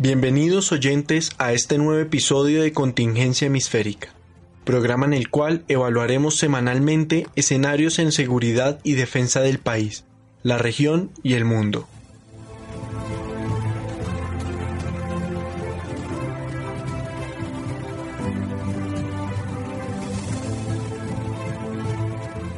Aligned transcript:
Bienvenidos 0.00 0.70
oyentes 0.70 1.30
a 1.38 1.52
este 1.52 1.76
nuevo 1.76 1.98
episodio 2.00 2.62
de 2.62 2.72
Contingencia 2.72 3.46
Hemisférica, 3.46 4.10
programa 4.62 5.06
en 5.06 5.12
el 5.12 5.28
cual 5.28 5.64
evaluaremos 5.66 6.36
semanalmente 6.36 7.26
escenarios 7.34 7.98
en 7.98 8.12
seguridad 8.12 8.78
y 8.84 8.92
defensa 8.92 9.40
del 9.40 9.58
país, 9.58 10.04
la 10.44 10.56
región 10.56 11.10
y 11.24 11.34
el 11.34 11.44
mundo. 11.44 11.88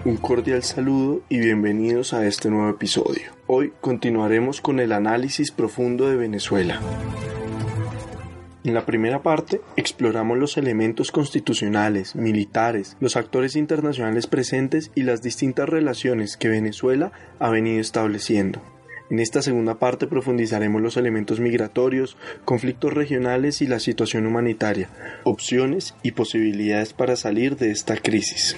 Un 0.05 0.19
cordial 0.19 0.63
saludo 0.63 1.23
y 1.31 1.39
bienvenidos 1.39 2.13
a 2.13 2.27
este 2.27 2.51
nuevo 2.51 2.69
episodio. 2.69 3.33
Hoy 3.47 3.73
continuaremos 3.81 4.61
con 4.61 4.79
el 4.79 4.93
análisis 4.93 5.51
profundo 5.53 6.07
de 6.07 6.17
Venezuela. 6.17 6.81
En 8.63 8.75
la 8.75 8.85
primera 8.85 9.23
parte 9.23 9.63
exploramos 9.77 10.37
los 10.37 10.59
elementos 10.59 11.13
constitucionales, 11.13 12.15
militares, 12.15 12.97
los 13.01 13.17
actores 13.17 13.57
internacionales 13.57 14.27
presentes 14.27 14.91
y 14.95 15.03
las 15.03 15.23
distintas 15.23 15.67
relaciones 15.67 16.37
que 16.37 16.51
Venezuela 16.51 17.11
ha 17.39 17.49
venido 17.49 17.81
estableciendo. 17.81 18.61
En 19.11 19.19
esta 19.19 19.41
segunda 19.41 19.79
parte 19.79 20.07
profundizaremos 20.07 20.83
los 20.83 20.99
elementos 20.99 21.41
migratorios, 21.41 22.19
conflictos 22.45 22.93
regionales 22.93 23.63
y 23.63 23.67
la 23.67 23.81
situación 23.81 24.27
humanitaria, 24.27 24.91
opciones 25.25 25.95
y 26.03 26.13
posibilidades 26.13 26.93
para 26.93 27.17
salir 27.17 27.57
de 27.57 27.71
esta 27.71 27.97
crisis. 27.97 28.57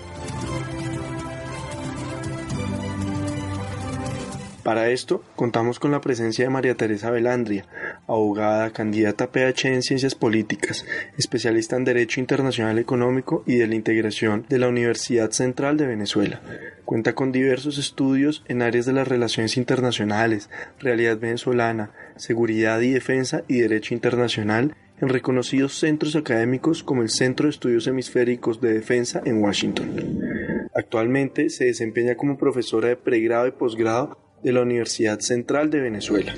Para 4.63 4.91
esto, 4.91 5.25
contamos 5.35 5.81
con 5.81 5.91
la 5.91 6.01
presencia 6.01 6.45
de 6.45 6.51
María 6.51 6.77
Teresa 6.77 7.11
Velandria, 7.11 7.67
abogada, 8.07 8.71
candidata 8.71 9.33
PH 9.33 9.75
en 9.75 9.83
Ciencias 9.83 10.15
Políticas, 10.15 10.87
especialista 11.19 11.77
en 11.77 11.85
Derecho 11.85 12.21
Internacional 12.21 12.79
Económico 12.79 13.43
y 13.45 13.57
de 13.57 13.67
la 13.67 13.75
Integración 13.75 14.47
de 14.49 14.61
la 14.61 14.69
Universidad 14.69 15.33
Central 15.33 15.77
de 15.77 15.89
Venezuela. 15.89 16.41
Cuenta 16.85 17.15
con 17.15 17.33
diversos 17.33 17.77
estudios 17.77 18.45
en 18.47 18.63
áreas 18.63 18.87
de 18.87 18.93
las 18.93 19.09
relaciones 19.09 19.57
internacionales, 19.57 20.49
realidad 20.79 21.19
venezolana, 21.19 21.91
seguridad 22.15 22.81
y 22.83 22.93
defensa 22.93 23.43
y 23.49 23.59
derecho 23.59 23.95
internacional 23.95 24.77
en 25.01 25.09
reconocidos 25.09 25.77
centros 25.77 26.15
académicos 26.15 26.85
como 26.85 27.03
el 27.03 27.11
Centro 27.11 27.47
de 27.47 27.51
Estudios 27.51 27.89
Hemisféricos 27.89 28.61
de 28.61 28.75
Defensa 28.75 29.21
en 29.25 29.43
Washington. 29.43 29.91
Actualmente 30.73 31.51
se 31.51 31.65
desempeña 31.65 32.15
como 32.15 32.39
profesora 32.39 32.89
de 32.89 32.97
pregrado 32.97 33.49
y 33.49 33.51
posgrado 33.51 34.22
de 34.43 34.53
la 34.53 34.63
Universidad 34.63 35.21
Central 35.21 35.71
de 35.71 35.81
Venezuela. 35.81 36.35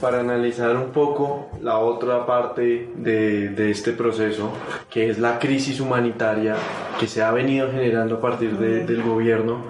Para 0.00 0.18
analizar 0.18 0.76
un 0.76 0.90
poco 0.90 1.48
la 1.60 1.78
otra 1.78 2.26
parte 2.26 2.88
de, 2.96 3.70
este 3.70 3.92
proceso, 3.92 4.52
que 4.90 5.08
es 5.08 5.18
la 5.18 5.38
crisis 5.38 5.78
humanitaria 5.78 6.56
que 6.98 7.06
se 7.06 7.22
ha 7.22 7.30
venido 7.30 7.70
generando 7.70 8.16
a 8.16 8.20
partir 8.20 8.58
del 8.58 9.02
gobierno, 9.02 9.64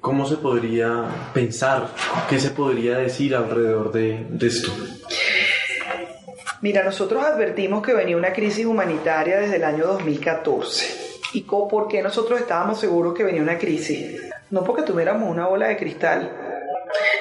¿cómo 0.00 0.26
se 0.26 0.36
podría 0.36 1.06
pensar, 1.32 1.88
qué 2.30 2.38
se 2.38 2.50
podría 2.50 2.98
decir 2.98 3.34
alrededor 3.34 3.90
de 3.90 4.46
esto? 4.46 4.70
Mira, 6.64 6.82
nosotros 6.82 7.22
advertimos 7.22 7.82
que 7.82 7.92
venía 7.92 8.16
una 8.16 8.32
crisis 8.32 8.64
humanitaria 8.64 9.38
desde 9.38 9.56
el 9.56 9.64
año 9.64 9.86
2014. 9.86 11.20
¿Y 11.34 11.42
por 11.42 11.88
qué 11.88 12.00
nosotros 12.00 12.40
estábamos 12.40 12.80
seguros 12.80 13.12
que 13.12 13.22
venía 13.22 13.42
una 13.42 13.58
crisis? 13.58 14.18
No 14.48 14.64
porque 14.64 14.80
tuviéramos 14.80 15.28
una 15.28 15.46
bola 15.46 15.68
de 15.68 15.76
cristal, 15.76 16.34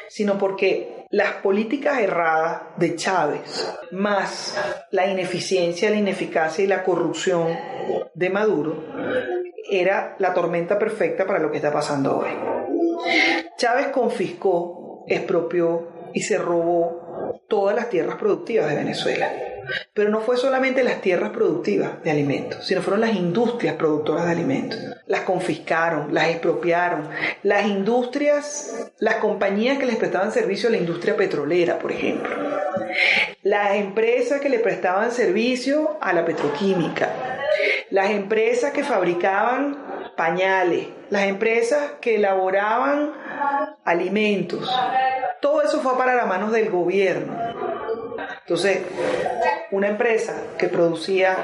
sino 0.08 0.38
porque 0.38 1.08
las 1.09 1.34
políticas 1.42 2.00
erradas 2.00 2.62
de 2.78 2.96
Chávez, 2.96 3.70
más 3.92 4.58
la 4.92 5.08
ineficiencia, 5.08 5.90
la 5.90 5.98
ineficacia 5.98 6.64
y 6.64 6.68
la 6.68 6.81
corrupción 6.81 7.50
de 8.14 8.30
Maduro, 8.30 8.81
era 9.70 10.16
la 10.20 10.34
tormenta 10.34 10.80
perfecta 10.80 11.28
para 11.28 11.40
lo 11.40 11.52
que 11.52 11.58
está 11.58 11.74
pasando 11.74 12.20
hoy. 12.20 12.30
Chávez 13.58 13.88
confiscó, 13.88 15.04
expropió 15.06 15.90
y 16.14 16.22
se 16.22 16.38
robó 16.38 17.03
todas 17.48 17.76
las 17.76 17.90
tierras 17.90 18.16
productivas 18.18 18.70
de 18.70 18.76
Venezuela. 18.76 19.32
Pero 19.94 20.10
no 20.10 20.22
fue 20.22 20.38
solamente 20.38 20.84
las 20.84 21.02
tierras 21.02 21.32
productivas 21.32 22.04
de 22.04 22.12
alimentos, 22.12 22.66
sino 22.66 22.82
fueron 22.82 23.02
las 23.02 23.16
industrias 23.16 23.76
productoras 23.76 24.26
de 24.26 24.32
alimentos. 24.32 24.80
Las 25.08 25.22
confiscaron, 25.22 26.14
las 26.14 26.30
expropiaron. 26.30 27.10
Las 27.44 27.66
industrias, 27.66 28.92
las 29.00 29.16
compañías 29.16 29.78
que 29.78 29.86
les 29.86 29.96
prestaban 29.96 30.32
servicio 30.32 30.70
a 30.70 30.72
la 30.72 30.78
industria 30.78 31.16
petrolera, 31.16 31.80
por 31.80 31.92
ejemplo. 31.92 32.36
Las 33.44 33.76
empresas 33.76 34.42
que 34.42 34.50
le 34.50 34.60
prestaban 34.60 35.12
servicio 35.12 35.98
a 36.02 36.14
la 36.14 36.26
petroquímica. 36.26 37.10
Las 37.90 38.10
empresas 38.10 38.72
que 38.72 38.84
fabricaban 38.84 40.12
pañales. 40.18 40.88
Las 41.10 41.24
empresas 41.28 41.94
que 42.02 42.16
elaboraban 42.16 43.14
alimentos 43.86 44.70
todo 45.44 45.62
eso 45.62 45.81
fue 45.81 45.98
para 45.98 46.16
las 46.16 46.26
manos 46.26 46.54
del 46.54 46.70
gobierno. 46.70 47.38
Entonces, 48.40 48.80
una 49.72 49.90
empresa 49.90 50.34
que 50.58 50.70
producía 50.70 51.36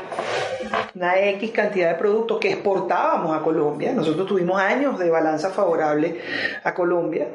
una 0.95 1.19
X 1.19 1.51
cantidad 1.51 1.89
de 1.89 1.95
productos 1.95 2.39
que 2.39 2.49
exportábamos 2.49 3.37
a 3.37 3.41
Colombia, 3.41 3.91
nosotros 3.91 4.25
tuvimos 4.25 4.59
años 4.59 4.97
de 4.97 5.09
balanza 5.09 5.49
favorable 5.49 6.17
a 6.63 6.73
Colombia. 6.73 7.27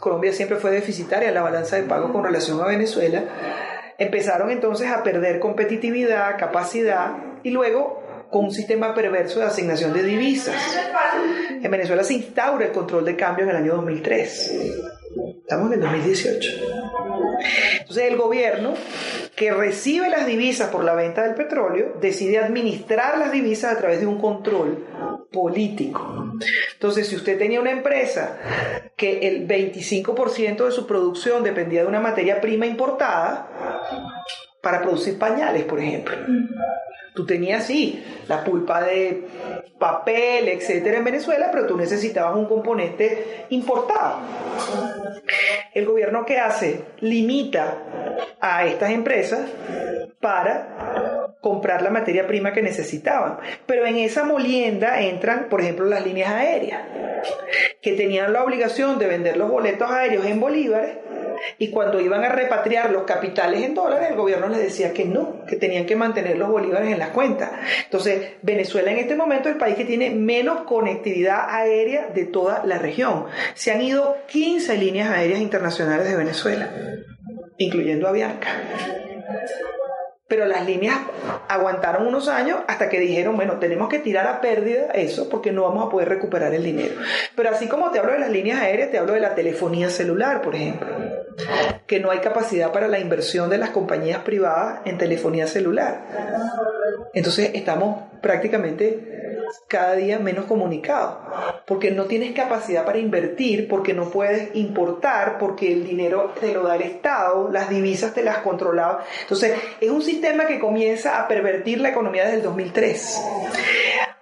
Colombia 0.00 0.32
siempre 0.32 0.56
fue 0.56 0.70
deficitaria 0.70 1.30
la 1.30 1.42
balanza 1.42 1.76
de 1.76 1.82
pago 1.82 2.10
con 2.10 2.24
relación 2.24 2.58
a 2.62 2.66
Venezuela. 2.66 3.22
Empezaron 3.98 4.50
entonces 4.50 4.90
a 4.90 5.02
perder 5.02 5.38
competitividad, 5.38 6.38
capacidad 6.38 7.12
y 7.42 7.50
luego 7.50 8.02
con 8.30 8.46
un 8.46 8.52
sistema 8.52 8.94
perverso 8.94 9.40
de 9.40 9.46
asignación 9.46 9.92
de 9.92 10.02
divisas. 10.02 10.56
En 11.62 11.70
Venezuela 11.70 12.02
se 12.04 12.14
instaura 12.14 12.64
el 12.64 12.72
control 12.72 13.04
de 13.04 13.16
cambio 13.16 13.44
en 13.44 13.50
el 13.50 13.56
año 13.56 13.74
2003 13.74 15.01
Estamos 15.40 15.68
en 15.68 15.74
el 15.74 15.80
2018. 15.80 16.50
Entonces 17.80 18.04
el 18.10 18.16
gobierno 18.16 18.74
que 19.36 19.52
recibe 19.52 20.08
las 20.08 20.26
divisas 20.26 20.70
por 20.70 20.84
la 20.84 20.94
venta 20.94 21.22
del 21.22 21.34
petróleo 21.34 21.96
decide 22.00 22.38
administrar 22.38 23.18
las 23.18 23.32
divisas 23.32 23.72
a 23.72 23.78
través 23.78 24.00
de 24.00 24.06
un 24.06 24.20
control 24.20 24.86
político. 25.32 26.34
Entonces, 26.74 27.08
si 27.08 27.16
usted 27.16 27.38
tenía 27.38 27.60
una 27.60 27.70
empresa 27.70 28.38
que 28.96 29.26
el 29.28 29.48
25% 29.48 30.66
de 30.66 30.70
su 30.70 30.86
producción 30.86 31.42
dependía 31.42 31.82
de 31.82 31.88
una 31.88 32.00
materia 32.00 32.40
prima 32.40 32.66
importada, 32.66 33.48
para 34.62 34.80
producir 34.80 35.18
pañales, 35.18 35.64
por 35.64 35.80
ejemplo. 35.80 36.16
Tú 37.14 37.26
tenías, 37.26 37.66
sí, 37.66 38.02
la 38.26 38.42
pulpa 38.42 38.82
de 38.82 39.26
papel, 39.78 40.48
etcétera, 40.48 40.98
en 40.98 41.04
Venezuela, 41.04 41.50
pero 41.52 41.66
tú 41.66 41.76
necesitabas 41.76 42.36
un 42.36 42.46
componente 42.46 43.46
importado. 43.50 44.20
El 45.74 45.84
gobierno 45.84 46.24
que 46.24 46.38
hace 46.38 46.84
limita 47.00 47.78
a 48.40 48.64
estas 48.66 48.90
empresas 48.90 49.50
para 50.20 51.34
comprar 51.42 51.82
la 51.82 51.90
materia 51.90 52.26
prima 52.26 52.52
que 52.52 52.62
necesitaban. 52.62 53.38
Pero 53.66 53.84
en 53.84 53.98
esa 53.98 54.24
molienda 54.24 55.02
entran, 55.02 55.48
por 55.50 55.60
ejemplo, 55.60 55.84
las 55.84 56.06
líneas 56.06 56.32
aéreas, 56.32 56.82
que 57.82 57.92
tenían 57.92 58.32
la 58.32 58.42
obligación 58.44 58.98
de 58.98 59.08
vender 59.08 59.36
los 59.36 59.50
boletos 59.50 59.90
aéreos 59.90 60.24
en 60.24 60.40
bolívares 60.40 60.96
Y 61.58 61.70
cuando 61.70 62.00
iban 62.00 62.24
a 62.24 62.28
repatriar 62.28 62.90
los 62.90 63.04
capitales 63.04 63.62
en 63.62 63.74
dólares, 63.74 64.10
el 64.10 64.16
gobierno 64.16 64.48
les 64.48 64.58
decía 64.58 64.92
que 64.92 65.04
no, 65.04 65.44
que 65.46 65.56
tenían 65.56 65.86
que 65.86 65.96
mantener 65.96 66.36
los 66.38 66.48
bolívares 66.50 66.92
en 66.92 66.98
las 66.98 67.10
cuentas. 67.10 67.50
Entonces, 67.84 68.32
Venezuela 68.42 68.90
en 68.90 68.98
este 68.98 69.16
momento 69.16 69.48
es 69.48 69.54
el 69.54 69.60
país 69.60 69.76
que 69.76 69.84
tiene 69.84 70.10
menos 70.10 70.62
conectividad 70.62 71.46
aérea 71.48 72.08
de 72.08 72.26
toda 72.26 72.64
la 72.64 72.78
región. 72.78 73.26
Se 73.54 73.70
han 73.70 73.82
ido 73.82 74.16
15 74.28 74.76
líneas 74.76 75.10
aéreas 75.10 75.40
internacionales 75.40 76.08
de 76.08 76.16
Venezuela, 76.16 76.70
incluyendo 77.58 78.08
Avianca 78.08 78.48
pero 80.32 80.46
las 80.46 80.64
líneas 80.64 80.96
aguantaron 81.46 82.06
unos 82.06 82.26
años 82.26 82.60
hasta 82.66 82.88
que 82.88 82.98
dijeron, 82.98 83.36
bueno, 83.36 83.58
tenemos 83.58 83.90
que 83.90 83.98
tirar 83.98 84.26
a 84.26 84.40
pérdida 84.40 84.86
eso 84.94 85.28
porque 85.28 85.52
no 85.52 85.64
vamos 85.64 85.84
a 85.84 85.90
poder 85.90 86.08
recuperar 86.08 86.54
el 86.54 86.62
dinero. 86.62 86.94
Pero 87.36 87.50
así 87.50 87.68
como 87.68 87.90
te 87.90 87.98
hablo 87.98 88.14
de 88.14 88.20
las 88.20 88.30
líneas 88.30 88.62
aéreas, 88.62 88.90
te 88.90 88.96
hablo 88.96 89.12
de 89.12 89.20
la 89.20 89.34
telefonía 89.34 89.90
celular, 89.90 90.40
por 90.40 90.54
ejemplo, 90.54 90.88
que 91.86 92.00
no 92.00 92.10
hay 92.10 92.18
capacidad 92.18 92.72
para 92.72 92.88
la 92.88 92.98
inversión 92.98 93.50
de 93.50 93.58
las 93.58 93.70
compañías 93.70 94.22
privadas 94.22 94.80
en 94.84 94.98
telefonía 94.98 95.46
celular. 95.46 96.04
Entonces 97.14 97.50
estamos 97.54 98.04
prácticamente 98.20 99.22
cada 99.68 99.94
día 99.94 100.18
menos 100.18 100.46
comunicados, 100.46 101.16
porque 101.66 101.90
no 101.90 102.04
tienes 102.04 102.32
capacidad 102.32 102.84
para 102.84 102.98
invertir, 102.98 103.68
porque 103.68 103.92
no 103.92 104.10
puedes 104.10 104.54
importar, 104.54 105.38
porque 105.38 105.72
el 105.72 105.84
dinero 105.84 106.32
te 106.40 106.52
lo 106.54 106.62
da 106.62 106.76
el 106.76 106.82
Estado, 106.82 107.50
las 107.50 107.68
divisas 107.68 108.14
te 108.14 108.22
las 108.22 108.38
controlaba. 108.38 109.04
Entonces, 109.22 109.52
es 109.80 109.90
un 109.90 110.02
sistema 110.02 110.46
que 110.46 110.58
comienza 110.58 111.20
a 111.20 111.28
pervertir 111.28 111.80
la 111.80 111.90
economía 111.90 112.24
desde 112.24 112.38
el 112.38 112.42
2003. 112.42 113.22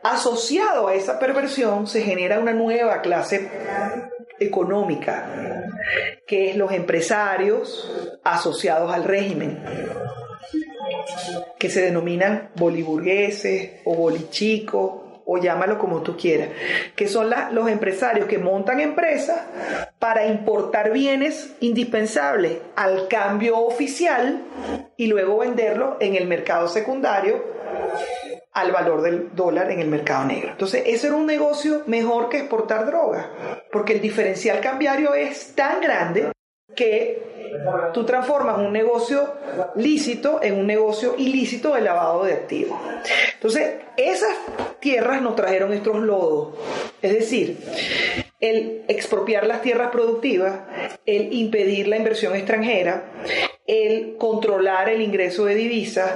Asociado 0.02 0.88
a 0.88 0.94
esa 0.94 1.18
perversión 1.18 1.86
se 1.86 2.02
genera 2.02 2.38
una 2.38 2.52
nueva 2.52 3.00
clase 3.02 3.48
económica, 4.40 5.68
que 6.26 6.50
es 6.50 6.56
los 6.56 6.72
empresarios 6.72 8.18
asociados 8.24 8.92
al 8.92 9.04
régimen 9.04 9.58
que 11.58 11.70
se 11.70 11.82
denominan 11.82 12.50
boliburgueses 12.56 13.80
o 13.84 13.94
bolichicos 13.94 14.92
o 15.32 15.38
llámalo 15.38 15.78
como 15.78 16.02
tú 16.02 16.16
quieras, 16.16 16.48
que 16.96 17.06
son 17.06 17.30
los 17.52 17.68
empresarios 17.68 18.26
que 18.26 18.38
montan 18.38 18.80
empresas 18.80 19.40
para 20.00 20.26
importar 20.26 20.90
bienes 20.90 21.54
indispensables 21.60 22.58
al 22.74 23.06
cambio 23.06 23.58
oficial 23.58 24.42
y 24.96 25.06
luego 25.06 25.38
venderlo 25.38 25.98
en 26.00 26.16
el 26.16 26.26
mercado 26.26 26.66
secundario 26.66 27.44
al 28.60 28.72
valor 28.72 29.02
del 29.02 29.34
dólar 29.34 29.70
en 29.70 29.80
el 29.80 29.88
mercado 29.88 30.24
negro. 30.26 30.50
Entonces, 30.50 30.82
eso 30.86 31.06
era 31.06 31.16
un 31.16 31.26
negocio 31.26 31.82
mejor 31.86 32.28
que 32.28 32.38
exportar 32.38 32.86
droga, 32.86 33.30
porque 33.72 33.94
el 33.94 34.00
diferencial 34.00 34.60
cambiario 34.60 35.14
es 35.14 35.54
tan 35.54 35.80
grande 35.80 36.32
que 36.74 37.30
tú 37.92 38.04
transformas 38.04 38.58
un 38.58 38.72
negocio 38.72 39.34
lícito 39.76 40.40
en 40.42 40.58
un 40.58 40.66
negocio 40.66 41.14
ilícito 41.18 41.74
de 41.74 41.80
lavado 41.80 42.24
de 42.24 42.34
activos. 42.34 42.78
Entonces, 43.34 43.74
esas 43.96 44.34
tierras 44.80 45.20
nos 45.20 45.36
trajeron 45.36 45.72
estos 45.72 45.96
lodos. 45.96 46.54
Es 47.02 47.12
decir, 47.12 47.58
el 48.40 48.84
expropiar 48.88 49.46
las 49.46 49.62
tierras 49.62 49.90
productivas, 49.90 50.60
el 51.06 51.32
impedir 51.32 51.88
la 51.88 51.96
inversión 51.96 52.34
extranjera, 52.34 53.04
el 53.66 54.16
controlar 54.16 54.88
el 54.88 55.02
ingreso 55.02 55.44
de 55.44 55.54
divisas, 55.54 56.12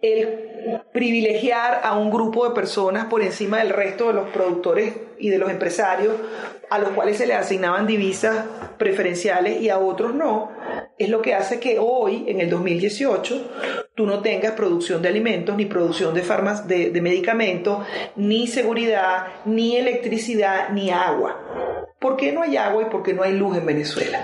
el 0.00 0.82
privilegiar 0.92 1.80
a 1.84 1.96
un 1.96 2.10
grupo 2.10 2.48
de 2.48 2.54
personas 2.54 3.06
por 3.06 3.22
encima 3.22 3.58
del 3.58 3.70
resto 3.70 4.08
de 4.08 4.14
los 4.14 4.28
productores 4.30 4.94
y 5.18 5.28
de 5.28 5.38
los 5.38 5.50
empresarios 5.50 6.14
a 6.70 6.78
los 6.78 6.90
cuales 6.90 7.16
se 7.18 7.26
les 7.26 7.36
asignaban 7.36 7.86
divisas 7.86 8.44
preferenciales 8.78 9.60
y 9.60 9.68
a 9.68 9.78
otros 9.78 10.14
no, 10.14 10.50
es 10.98 11.08
lo 11.08 11.22
que 11.22 11.34
hace 11.34 11.60
que 11.60 11.78
hoy, 11.78 12.24
en 12.26 12.40
el 12.40 12.50
2018, 12.50 13.85
tú 13.96 14.06
no 14.06 14.20
tengas 14.20 14.52
producción 14.52 15.00
de 15.00 15.08
alimentos, 15.08 15.56
ni 15.56 15.64
producción 15.64 16.14
de, 16.14 16.22
farmas, 16.22 16.68
de, 16.68 16.92
medicamentos, 17.00 17.84
ni 18.14 18.46
seguridad, 18.46 19.26
ni 19.46 19.76
electricidad, 19.76 20.68
ni 20.68 20.90
agua. 20.90 21.94
¿Por 21.98 22.16
qué 22.16 22.30
no 22.30 22.42
hay 22.42 22.58
agua 22.58 22.82
y 22.82 22.90
por 22.90 23.02
qué 23.02 23.14
no 23.14 23.22
hay 23.22 23.32
luz 23.32 23.56
en 23.56 23.64
Venezuela? 23.64 24.22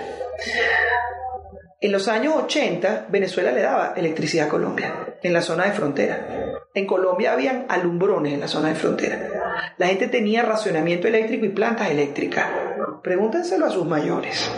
En 1.81 1.91
los 1.91 2.07
años 2.07 2.35
80, 2.35 3.07
Venezuela 3.09 3.51
le 3.51 3.61
daba 3.61 3.93
electricidad 3.97 4.45
a 4.45 4.49
Colombia, 4.49 5.17
en 5.21 5.33
la 5.33 5.41
zona 5.41 5.65
de 5.65 5.71
frontera. 5.71 6.61
En 6.75 6.85
Colombia 6.85 7.33
habían 7.33 7.65
alumbrones 7.67 8.33
en 8.33 8.39
la 8.39 8.47
zona 8.47 8.69
de 8.69 8.75
frontera. 8.75 9.73
La 9.77 9.87
gente 9.87 10.07
tenía 10.07 10.43
racionamiento 10.43 11.07
eléctrico 11.07 11.45
y 11.45 11.49
plantas 11.49 11.89
eléctricas. 11.89 12.45
Pregúntenselo 13.01 13.65
a 13.65 13.71
sus 13.71 13.85
mayores. 13.85 14.49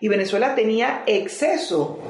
Y 0.00 0.08
Venezuela 0.08 0.54
tenía 0.54 1.02
exceso 1.06 2.00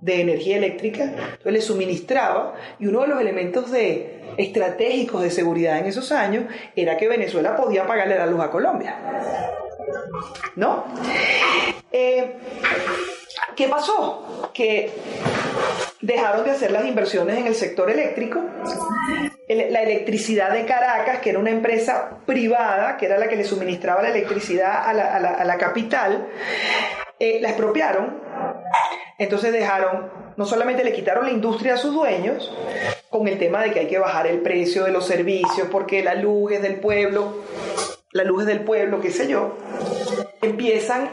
de 0.00 0.20
energía 0.20 0.56
eléctrica, 0.56 1.04
entonces 1.04 1.52
le 1.52 1.60
suministraba, 1.60 2.54
y 2.78 2.86
uno 2.86 3.02
de 3.02 3.08
los 3.08 3.20
elementos 3.20 3.70
de, 3.70 4.20
estratégicos 4.36 5.22
de 5.22 5.30
seguridad 5.30 5.78
en 5.78 5.86
esos 5.86 6.12
años 6.12 6.44
era 6.76 6.96
que 6.96 7.08
Venezuela 7.08 7.56
podía 7.56 7.86
pagarle 7.86 8.16
la 8.16 8.26
luz 8.26 8.40
a 8.40 8.50
Colombia. 8.50 8.96
¿No? 10.56 10.84
Eh, 11.92 12.36
¿Qué 13.56 13.68
pasó? 13.68 14.50
Que 14.54 14.90
dejaron 16.00 16.44
de 16.44 16.52
hacer 16.52 16.70
las 16.70 16.84
inversiones 16.86 17.38
en 17.38 17.46
el 17.46 17.54
sector 17.54 17.90
eléctrico. 17.90 18.40
La 19.48 19.82
electricidad 19.82 20.52
de 20.52 20.64
Caracas, 20.64 21.18
que 21.18 21.30
era 21.30 21.38
una 21.38 21.50
empresa 21.50 22.18
privada, 22.24 22.96
que 22.96 23.06
era 23.06 23.18
la 23.18 23.28
que 23.28 23.36
le 23.36 23.44
suministraba 23.44 24.02
la 24.02 24.10
electricidad 24.10 24.88
a 24.88 25.44
la, 25.44 25.58
capital, 25.58 26.28
eh, 27.18 27.38
la 27.40 27.48
expropiaron. 27.50 28.20
Entonces 29.18 29.52
dejaron, 29.52 30.10
no 30.36 30.46
solamente 30.46 30.84
le 30.84 30.92
quitaron 30.92 31.26
la 31.26 31.32
industria 31.32 31.74
a 31.74 31.76
sus 31.76 31.92
dueños, 31.92 32.52
con 33.10 33.28
el 33.28 33.38
tema 33.38 33.62
de 33.62 33.72
que 33.72 33.80
hay 33.80 33.86
que 33.86 33.98
bajar 33.98 34.26
el 34.26 34.40
precio 34.40 34.84
de 34.84 34.92
los 34.92 35.06
servicios, 35.06 35.68
porque 35.70 36.02
la 36.02 36.14
luz 36.14 36.52
es 36.52 36.62
del 36.62 36.76
pueblo, 36.76 37.34
la 38.12 38.24
luz 38.24 38.42
es 38.42 38.46
del 38.46 38.60
pueblo, 38.60 39.00
qué 39.00 39.10
sé 39.10 39.28
yo, 39.28 39.56
empiezan 40.42 41.10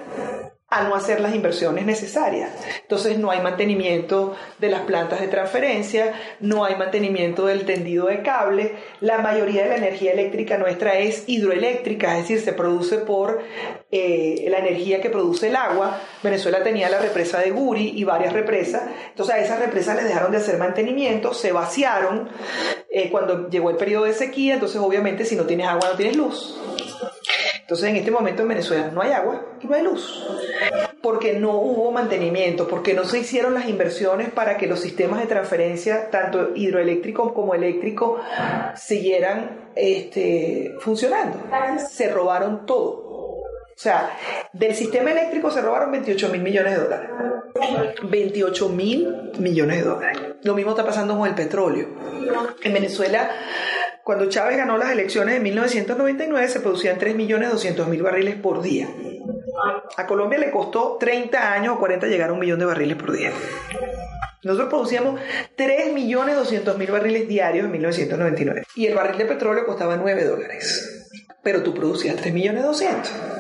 a 0.70 0.84
no 0.84 0.96
hacer 0.96 1.22
las 1.22 1.34
inversiones 1.34 1.86
necesarias. 1.86 2.52
Entonces 2.82 3.18
no 3.18 3.32
hay 3.32 3.40
mantenimiento 3.40 4.36
de 4.60 4.68
las 4.68 4.82
plantas 4.82 5.22
de 5.22 5.30
transferencia, 5.30 6.14
no 6.42 6.66
hay 6.66 6.76
mantenimiento 6.76 7.46
del 7.46 7.66
tendido 7.66 8.08
de 8.08 8.22
cable, 8.22 8.74
la 9.00 9.20
mayoría 9.20 9.64
de 9.64 9.70
la 9.70 9.78
energía 9.78 10.12
eléctrica 10.12 10.58
nuestra 10.58 11.00
es 11.00 11.24
hidroeléctrica, 11.28 12.18
es 12.18 12.24
decir, 12.24 12.42
se 12.42 12.52
produce 12.52 12.98
por 12.98 13.42
eh, 13.92 14.46
la 14.50 14.58
energía 14.58 15.00
que 15.00 15.10
produce 15.10 15.48
el 15.48 15.56
agua. 15.56 16.02
Venezuela 16.22 16.62
tenía 16.62 16.90
la 16.90 17.00
represa 17.00 17.40
de 17.40 17.52
Guri 17.52 17.94
y 17.96 18.04
varias 18.04 18.34
represas, 18.34 18.84
entonces 19.10 19.36
a 19.36 19.40
esas 19.40 19.60
represas 19.60 19.96
les 19.96 20.06
dejaron 20.06 20.32
de 20.32 20.40
hacer 20.40 20.58
mantenimiento, 20.58 21.34
se 21.34 21.54
vaciaron 21.54 22.28
eh, 22.92 23.10
cuando 23.10 23.50
llegó 23.50 23.70
el 23.70 23.78
periodo 23.78 24.04
de 24.04 24.14
sequía, 24.14 24.56
entonces 24.56 24.82
obviamente 24.82 25.24
si 25.24 25.38
no 25.38 25.46
tienes 25.46 25.68
agua 25.68 25.92
no 25.92 25.96
tienes 25.96 26.18
luz. 26.18 26.60
Entonces, 27.68 27.90
en 27.90 27.98
este 27.98 28.12
momento 28.12 28.44
en 28.44 28.48
Venezuela 28.48 28.90
no 28.94 29.02
hay 29.02 29.12
agua 29.12 29.46
y 29.60 29.68
no 29.68 29.76
hay 29.76 29.84
luz, 29.84 30.26
porque 31.02 31.34
no 31.38 31.58
hubo 31.58 31.92
mantenimiento, 31.92 32.66
porque 32.66 32.94
no 32.94 33.04
se 33.04 33.20
hicieron 33.20 33.54
las 33.54 33.68
inversiones 33.68 34.30
para 34.30 34.56
que 34.56 34.68
los 34.68 34.80
sistemas 34.80 35.20
de 35.20 35.28
transferencia, 35.28 36.10
tanto 36.10 36.56
hidroeléctrico 36.56 37.34
como 37.34 37.54
eléctrico, 37.54 38.22
siguieran 38.74 39.72
este, 39.76 40.76
funcionando. 40.80 41.44
Se 41.90 42.08
robaron 42.08 42.66
todo. 42.66 43.06
O 43.78 43.80
sea, 43.80 44.18
del 44.54 44.74
sistema 44.74 45.12
eléctrico 45.12 45.52
se 45.52 45.62
robaron 45.62 45.92
28 45.92 46.30
mil 46.30 46.42
millones 46.42 46.78
de 46.78 46.84
dólares. 46.84 47.10
28 48.02 48.70
mil 48.70 49.32
millones 49.40 49.84
de 49.84 49.84
dólares. 49.84 50.22
Lo 50.44 50.56
mismo 50.56 50.72
está 50.72 50.86
pasando 50.86 51.18
con 51.18 51.28
el 51.28 51.36
petróleo. 51.36 51.90
En 52.64 52.74
Venezuela 52.74 53.30
cuando 54.08 54.30
Chávez 54.30 54.56
ganó 54.56 54.78
las 54.78 54.94
elecciones 54.94 55.36
en 55.36 55.44
1999 55.44 56.48
se 56.48 56.62
producían 56.62 56.98
3.200.000 56.98 58.02
barriles 58.02 58.36
por 58.38 58.62
día. 58.62 58.88
A 59.98 60.08
Colombia 60.08 60.40
le 60.40 60.50
costó 60.50 60.96
30 60.98 61.52
años 61.52 61.76
o 61.76 61.80
40 61.80 62.08
llegar 62.08 62.30
a 62.30 62.34
un 62.34 62.40
millón 62.40 62.58
de 62.58 62.64
barriles 62.64 62.96
por 62.96 63.12
día. 63.12 63.34
Nosotros 64.44 64.70
producíamos 64.70 65.20
3.200.000 65.58 66.90
barriles 66.90 67.28
diarios 67.28 67.66
en 67.66 67.72
1999 67.74 68.64
y 68.78 68.86
el 68.86 68.96
barril 68.96 69.18
de 69.18 69.26
petróleo 69.26 69.66
costaba 69.66 69.98
9 69.98 70.24
dólares. 70.24 71.10
Pero 71.44 71.62
tú 71.62 71.74
producías 71.74 72.16
3.200.000. 72.16 73.37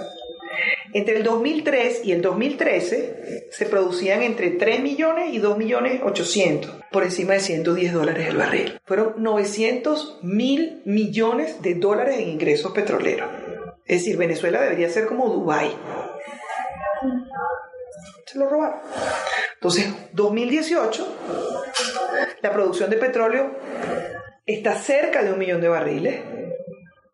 Entre 0.93 1.17
el 1.17 1.23
2003 1.23 2.01
y 2.05 2.11
el 2.11 2.21
2013 2.21 3.47
se 3.51 3.65
producían 3.65 4.21
entre 4.21 4.51
3 4.51 4.81
millones 4.81 5.33
y 5.33 5.39
2 5.39 5.57
millones 5.57 6.01
800, 6.03 6.83
por 6.91 7.03
encima 7.03 7.33
de 7.33 7.39
110 7.41 7.93
dólares 7.93 8.27
el 8.29 8.37
barril. 8.37 8.79
Fueron 8.85 9.15
900 9.17 10.19
mil 10.23 10.81
millones 10.85 11.61
de 11.61 11.75
dólares 11.75 12.19
en 12.19 12.29
ingresos 12.29 12.71
petroleros. 12.71 13.29
Es 13.85 14.01
decir, 14.01 14.17
Venezuela 14.17 14.61
debería 14.61 14.89
ser 14.89 15.07
como 15.07 15.29
Dubái. 15.29 15.71
Se 18.25 18.37
lo 18.37 18.49
robaron. 18.49 18.79
Entonces, 19.53 19.93
2018, 20.13 21.17
la 22.41 22.51
producción 22.51 22.89
de 22.89 22.97
petróleo 22.97 23.51
está 24.45 24.75
cerca 24.75 25.23
de 25.23 25.33
un 25.33 25.39
millón 25.39 25.61
de 25.61 25.69
barriles 25.69 26.21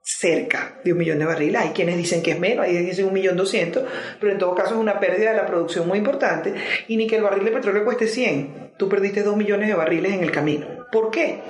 cerca 0.03 0.81
de 0.83 0.91
un 0.91 0.99
millón 0.99 1.19
de 1.19 1.25
barriles. 1.25 1.61
Hay 1.61 1.69
quienes 1.69 1.97
dicen 1.97 2.21
que 2.21 2.31
es 2.31 2.39
menos, 2.39 2.65
hay 2.65 2.71
quienes 2.71 2.89
dicen 2.89 3.05
un 3.05 3.13
millón 3.13 3.37
doscientos, 3.37 3.85
pero 4.19 4.33
en 4.33 4.37
todo 4.37 4.53
caso 4.53 4.75
es 4.75 4.79
una 4.79 4.99
pérdida 4.99 5.31
de 5.31 5.37
la 5.37 5.45
producción 5.45 5.87
muy 5.87 5.97
importante. 5.97 6.53
Y 6.87 6.97
ni 6.97 7.07
que 7.07 7.15
el 7.15 7.23
barril 7.23 7.45
de 7.45 7.51
petróleo 7.51 7.85
cueste 7.85 8.07
100, 8.07 8.73
tú 8.77 8.89
perdiste 8.89 9.23
dos 9.23 9.37
millones 9.37 9.69
de 9.69 9.75
barriles 9.75 10.13
en 10.13 10.23
el 10.23 10.31
camino. 10.31 10.67
¿Por 10.91 11.09
qué? 11.09 11.41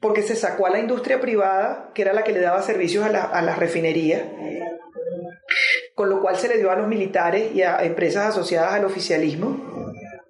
Porque 0.00 0.22
se 0.22 0.34
sacó 0.36 0.66
a 0.66 0.70
la 0.70 0.80
industria 0.80 1.20
privada, 1.20 1.90
que 1.94 2.02
era 2.02 2.12
la 2.12 2.24
que 2.24 2.32
le 2.32 2.40
daba 2.40 2.62
servicios 2.62 3.04
a, 3.04 3.10
la, 3.10 3.22
a 3.22 3.42
las 3.42 3.58
refinerías, 3.58 4.22
con 5.94 6.10
lo 6.10 6.20
cual 6.20 6.36
se 6.36 6.48
le 6.48 6.58
dio 6.58 6.70
a 6.70 6.76
los 6.76 6.88
militares 6.88 7.54
y 7.54 7.62
a 7.62 7.82
empresas 7.84 8.26
asociadas 8.26 8.74
al 8.74 8.84
oficialismo 8.84 9.78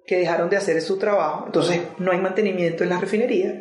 que 0.09 0.17
dejaron 0.17 0.49
de 0.49 0.57
hacer 0.57 0.81
su 0.81 0.97
trabajo. 0.97 1.43
Entonces, 1.45 1.81
no 1.99 2.11
hay 2.11 2.17
mantenimiento 2.17 2.83
en 2.83 2.89
las 2.89 2.99
refinerías, 2.99 3.53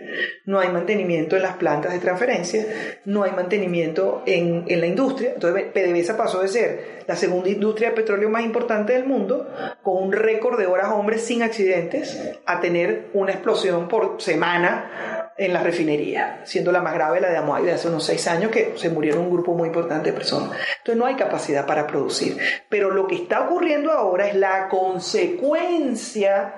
no 0.47 0.59
hay 0.59 0.71
mantenimiento 0.71 1.37
en 1.37 1.43
las 1.43 1.57
plantas 1.57 1.93
de 1.93 1.99
transferencia, 1.99 2.65
no 3.05 3.23
hay 3.23 3.33
mantenimiento 3.33 4.23
en, 4.25 4.65
en 4.67 4.81
la 4.81 4.87
industria. 4.87 5.33
Entonces, 5.35 5.67
PDVSA 5.75 6.17
pasó 6.17 6.41
de 6.41 6.49
ser 6.49 7.05
la 7.07 7.17
segunda 7.17 7.51
industria 7.51 7.91
de 7.91 7.97
petróleo 7.97 8.31
más 8.31 8.47
importante 8.47 8.95
del 8.95 9.05
mundo, 9.05 9.47
con 9.83 10.03
un 10.03 10.11
récord 10.11 10.59
de 10.59 10.67
horas 10.67 10.89
hombres 10.91 11.21
sin 11.21 11.43
accidentes, 11.43 12.19
a 12.47 12.61
tener 12.61 13.09
una 13.13 13.33
explosión 13.33 13.87
por 13.87 14.23
semana 14.23 15.18
en 15.39 15.53
la 15.53 15.63
refinería, 15.63 16.41
siendo 16.45 16.73
la 16.73 16.83
más 16.83 16.93
grave 16.95 17.21
la 17.21 17.31
de 17.31 17.37
Amoay 17.37 17.65
de 17.65 17.73
hace 17.73 17.89
unos 17.89 18.05
seis 18.05 18.27
años, 18.27 18.51
que 18.51 18.75
se 18.77 18.91
murieron 18.91 19.23
un 19.23 19.31
grupo 19.31 19.55
muy 19.55 19.69
importante 19.69 20.11
de 20.11 20.17
personas. 20.17 20.51
Entonces 20.79 20.97
no 20.97 21.07
hay 21.07 21.15
capacidad 21.15 21.65
para 21.65 21.87
producir. 21.87 22.37
Pero 22.69 22.91
lo 22.91 23.07
que 23.07 23.15
está 23.15 23.43
ocurriendo 23.43 23.93
ahora 23.93 24.27
es 24.27 24.35
la 24.35 24.69
consecuencia 24.69 26.55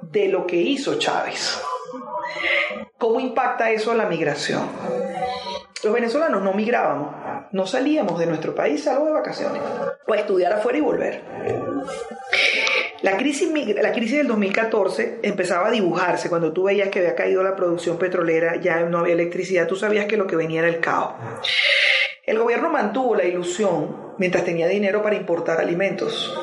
de 0.00 0.28
lo 0.28 0.46
que 0.46 0.56
hizo 0.56 0.98
Chávez. 0.98 1.60
¿Cómo 2.96 3.20
impacta 3.20 3.70
eso 3.70 3.92
a 3.92 3.94
la 3.94 4.06
migración? 4.06 4.70
Los 5.82 5.92
venezolanos 5.92 6.42
no 6.42 6.54
migrábamos, 6.54 7.14
no 7.52 7.66
salíamos 7.66 8.18
de 8.18 8.24
nuestro 8.24 8.54
país 8.54 8.84
salvo 8.84 9.04
de 9.04 9.12
vacaciones, 9.12 9.60
o 10.06 10.12
a 10.14 10.16
estudiar 10.16 10.54
afuera 10.54 10.78
y 10.78 10.80
volver. 10.80 11.22
La 13.02 13.16
crisis, 13.16 13.50
la 13.80 13.92
crisis 13.92 14.18
del 14.18 14.28
2014 14.28 15.18
empezaba 15.22 15.68
a 15.68 15.70
dibujarse 15.70 16.28
cuando 16.28 16.52
tú 16.52 16.64
veías 16.64 16.88
que 16.88 17.00
había 17.00 17.14
caído 17.14 17.42
la 17.42 17.54
producción 17.54 17.98
petrolera, 17.98 18.56
ya 18.60 18.80
no 18.80 18.98
había 18.98 19.14
electricidad, 19.14 19.66
tú 19.66 19.76
sabías 19.76 20.06
que 20.06 20.16
lo 20.16 20.26
que 20.26 20.36
venía 20.36 20.60
era 20.60 20.68
el 20.68 20.80
caos. 20.80 21.14
El 22.24 22.38
gobierno 22.38 22.70
mantuvo 22.70 23.14
la 23.14 23.24
ilusión 23.24 24.14
mientras 24.18 24.44
tenía 24.44 24.66
dinero 24.66 25.02
para 25.02 25.16
importar 25.16 25.60
alimentos. 25.60 26.34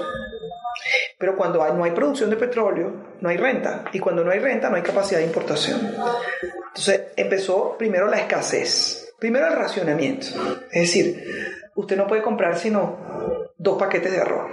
Pero 1.18 1.36
cuando 1.36 1.60
no 1.74 1.84
hay 1.84 1.92
producción 1.92 2.30
de 2.30 2.36
petróleo, 2.36 3.16
no 3.20 3.30
hay 3.30 3.38
renta. 3.38 3.86
Y 3.94 4.00
cuando 4.00 4.24
no 4.24 4.32
hay 4.32 4.40
renta, 4.40 4.70
no 4.70 4.76
hay 4.76 4.82
capacidad 4.82 5.20
de 5.20 5.26
importación. 5.26 5.96
Entonces 6.68 7.02
empezó 7.16 7.78
primero 7.78 8.08
la 8.08 8.18
escasez. 8.18 9.14
Primero 9.20 9.48
el 9.48 9.54
racionamiento. 9.54 10.28
Es 10.72 10.82
decir, 10.82 11.61
usted 11.76 11.98
no 11.98 12.08
puede 12.08 12.22
comprar 12.22 12.58
sino 12.58 12.98
dos 13.58 13.78
paquetes 13.78 14.12
de 14.12 14.22
arroz. 14.22 14.50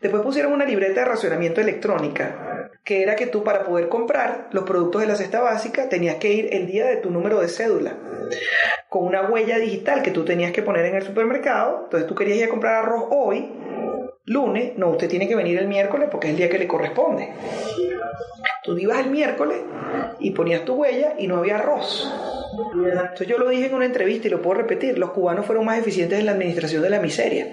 Después 0.00 0.22
pusieron 0.22 0.52
una 0.52 0.64
libreta 0.64 1.00
de 1.00 1.06
racionamiento 1.06 1.60
electrónica, 1.60 2.70
que 2.84 3.02
era 3.02 3.16
que 3.16 3.26
tú 3.26 3.42
para 3.42 3.64
poder 3.64 3.88
comprar 3.88 4.48
los 4.52 4.64
productos 4.64 5.00
de 5.00 5.08
la 5.08 5.16
cesta 5.16 5.40
básica 5.40 5.88
tenías 5.88 6.16
que 6.16 6.32
ir 6.32 6.48
el 6.52 6.66
día 6.66 6.86
de 6.86 6.96
tu 6.96 7.10
número 7.10 7.40
de 7.40 7.48
cédula, 7.48 7.96
con 8.88 9.04
una 9.04 9.22
huella 9.22 9.58
digital 9.58 10.02
que 10.02 10.10
tú 10.10 10.24
tenías 10.24 10.52
que 10.52 10.62
poner 10.62 10.84
en 10.84 10.96
el 10.96 11.02
supermercado. 11.02 11.84
Entonces 11.84 12.06
tú 12.06 12.14
querías 12.14 12.38
ir 12.38 12.44
a 12.44 12.48
comprar 12.48 12.84
arroz 12.84 13.04
hoy, 13.10 13.50
lunes, 14.26 14.72
no, 14.76 14.90
usted 14.90 15.08
tiene 15.08 15.26
que 15.26 15.34
venir 15.34 15.58
el 15.58 15.68
miércoles 15.68 16.08
porque 16.10 16.28
es 16.28 16.32
el 16.32 16.36
día 16.36 16.50
que 16.50 16.58
le 16.58 16.68
corresponde. 16.68 17.32
Tú 18.62 18.76
ibas 18.76 18.98
el 18.98 19.10
miércoles 19.10 19.58
y 20.18 20.32
ponías 20.32 20.64
tu 20.64 20.74
huella 20.74 21.14
y 21.18 21.28
no 21.28 21.38
había 21.38 21.56
arroz. 21.56 22.12
Entonces 22.74 23.28
yo 23.28 23.38
lo 23.38 23.48
dije 23.48 23.66
en 23.66 23.74
una 23.74 23.86
entrevista 23.86 24.26
y 24.26 24.30
lo 24.30 24.42
puedo 24.42 24.58
repetir, 24.58 24.98
los 24.98 25.10
cubanos 25.10 25.46
fueron 25.46 25.64
más 25.64 25.78
eficientes 25.78 26.18
en 26.18 26.26
la 26.26 26.32
administración 26.32 26.82
de 26.82 26.90
la 26.90 27.00
miseria 27.00 27.46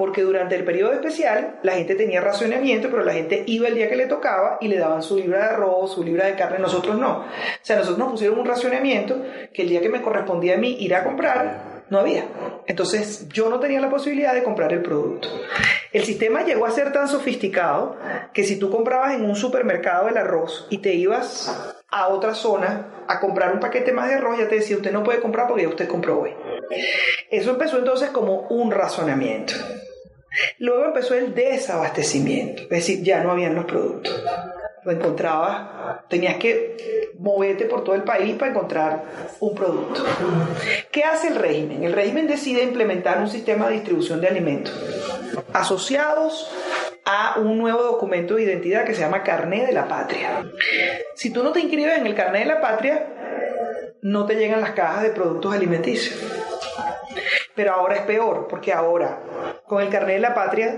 porque 0.00 0.22
durante 0.22 0.56
el 0.56 0.64
periodo 0.64 0.94
especial 0.94 1.58
la 1.62 1.72
gente 1.72 1.94
tenía 1.94 2.22
racionamiento, 2.22 2.88
pero 2.90 3.04
la 3.04 3.12
gente 3.12 3.44
iba 3.46 3.68
el 3.68 3.74
día 3.74 3.90
que 3.90 3.96
le 3.96 4.06
tocaba 4.06 4.56
y 4.58 4.68
le 4.68 4.78
daban 4.78 5.02
su 5.02 5.18
libra 5.18 5.40
de 5.40 5.44
arroz, 5.44 5.92
su 5.92 6.02
libra 6.02 6.24
de 6.24 6.36
carne, 6.36 6.58
nosotros 6.58 6.98
no. 6.98 7.18
O 7.18 7.24
sea, 7.60 7.76
nosotros 7.76 7.98
nos 7.98 8.12
pusieron 8.12 8.38
un 8.38 8.46
racionamiento 8.46 9.22
que 9.52 9.60
el 9.60 9.68
día 9.68 9.82
que 9.82 9.90
me 9.90 10.00
correspondía 10.00 10.54
a 10.54 10.56
mí 10.56 10.78
ir 10.80 10.94
a 10.94 11.04
comprar, 11.04 11.69
no 11.90 11.98
había. 11.98 12.24
Entonces 12.66 13.28
yo 13.28 13.48
no 13.50 13.60
tenía 13.60 13.80
la 13.80 13.90
posibilidad 13.90 14.32
de 14.32 14.42
comprar 14.42 14.72
el 14.72 14.82
producto. 14.82 15.28
El 15.92 16.04
sistema 16.04 16.44
llegó 16.44 16.66
a 16.66 16.70
ser 16.70 16.92
tan 16.92 17.08
sofisticado 17.08 17.96
que 18.32 18.44
si 18.44 18.58
tú 18.58 18.70
comprabas 18.70 19.14
en 19.14 19.24
un 19.24 19.36
supermercado 19.36 20.08
el 20.08 20.16
arroz 20.16 20.66
y 20.70 20.78
te 20.78 20.94
ibas 20.94 21.76
a 21.88 22.08
otra 22.08 22.34
zona 22.34 23.04
a 23.08 23.18
comprar 23.18 23.52
un 23.52 23.60
paquete 23.60 23.92
más 23.92 24.08
de 24.08 24.14
arroz, 24.14 24.38
ya 24.38 24.48
te 24.48 24.56
decía, 24.56 24.76
usted 24.76 24.92
no 24.92 25.02
puede 25.02 25.20
comprar 25.20 25.48
porque 25.48 25.64
ya 25.64 25.68
usted 25.68 25.88
compró 25.88 26.20
hoy. 26.20 26.30
Eso 27.30 27.50
empezó 27.50 27.78
entonces 27.78 28.10
como 28.10 28.42
un 28.48 28.70
razonamiento. 28.70 29.54
Luego 30.58 30.84
empezó 30.84 31.14
el 31.14 31.34
desabastecimiento, 31.34 32.62
es 32.62 32.68
decir, 32.68 33.02
ya 33.02 33.22
no 33.24 33.32
habían 33.32 33.56
los 33.56 33.64
productos. 33.64 34.22
Lo 34.84 34.92
encontrabas, 34.92 36.06
tenías 36.08 36.36
que 36.36 37.10
moverte 37.18 37.66
por 37.66 37.84
todo 37.84 37.94
el 37.94 38.02
país 38.02 38.36
para 38.36 38.50
encontrar 38.50 39.04
un 39.40 39.54
producto. 39.54 40.04
¿Qué 40.90 41.04
hace 41.04 41.28
el 41.28 41.36
régimen? 41.36 41.84
El 41.84 41.92
régimen 41.92 42.26
decide 42.26 42.62
implementar 42.62 43.18
un 43.18 43.28
sistema 43.28 43.68
de 43.68 43.74
distribución 43.74 44.20
de 44.20 44.28
alimentos 44.28 44.74
asociados 45.52 46.50
a 47.04 47.38
un 47.38 47.58
nuevo 47.58 47.82
documento 47.82 48.36
de 48.36 48.44
identidad 48.44 48.84
que 48.84 48.94
se 48.94 49.00
llama 49.00 49.22
Carné 49.22 49.66
de 49.66 49.72
la 49.72 49.88
Patria. 49.88 50.44
Si 51.14 51.30
tú 51.30 51.42
no 51.42 51.52
te 51.52 51.60
inscribes 51.60 51.98
en 51.98 52.06
el 52.06 52.14
Carné 52.14 52.40
de 52.40 52.46
la 52.46 52.60
Patria, 52.60 53.06
no 54.02 54.26
te 54.26 54.36
llegan 54.36 54.60
las 54.60 54.70
cajas 54.70 55.02
de 55.02 55.10
productos 55.10 55.54
alimenticios. 55.54 56.18
Pero 57.54 57.74
ahora 57.74 57.96
es 57.96 58.02
peor, 58.02 58.46
porque 58.48 58.72
ahora 58.72 59.18
con 59.66 59.82
el 59.82 59.90
carnet 59.90 60.16
de 60.16 60.20
la 60.20 60.34
patria 60.34 60.76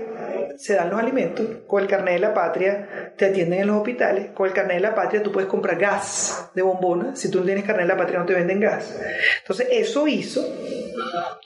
se 0.57 0.75
dan 0.75 0.89
los 0.89 0.99
alimentos, 0.99 1.45
con 1.67 1.81
el 1.81 1.87
carnet 1.87 2.15
de 2.15 2.19
la 2.19 2.33
patria 2.33 3.02
te 3.17 3.25
atienden 3.25 3.61
en 3.61 3.67
los 3.67 3.77
hospitales, 3.77 4.31
con 4.33 4.47
el 4.47 4.53
carnet 4.53 4.77
de 4.77 4.81
la 4.81 4.95
patria 4.95 5.21
tú 5.21 5.31
puedes 5.31 5.49
comprar 5.49 5.77
gas 5.77 6.49
de 6.53 6.61
bombona, 6.61 7.15
si 7.15 7.29
tú 7.29 7.39
no 7.39 7.45
tienes 7.45 7.63
carnet 7.63 7.87
de 7.87 7.93
la 7.93 7.97
patria 7.97 8.19
no 8.19 8.25
te 8.25 8.33
venden 8.33 8.59
gas. 8.59 8.95
Entonces 9.41 9.67
eso 9.71 10.07
hizo 10.07 10.45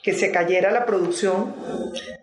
que 0.02 0.12
se 0.12 0.30
cayera 0.30 0.70
la 0.70 0.86
producción, 0.86 1.54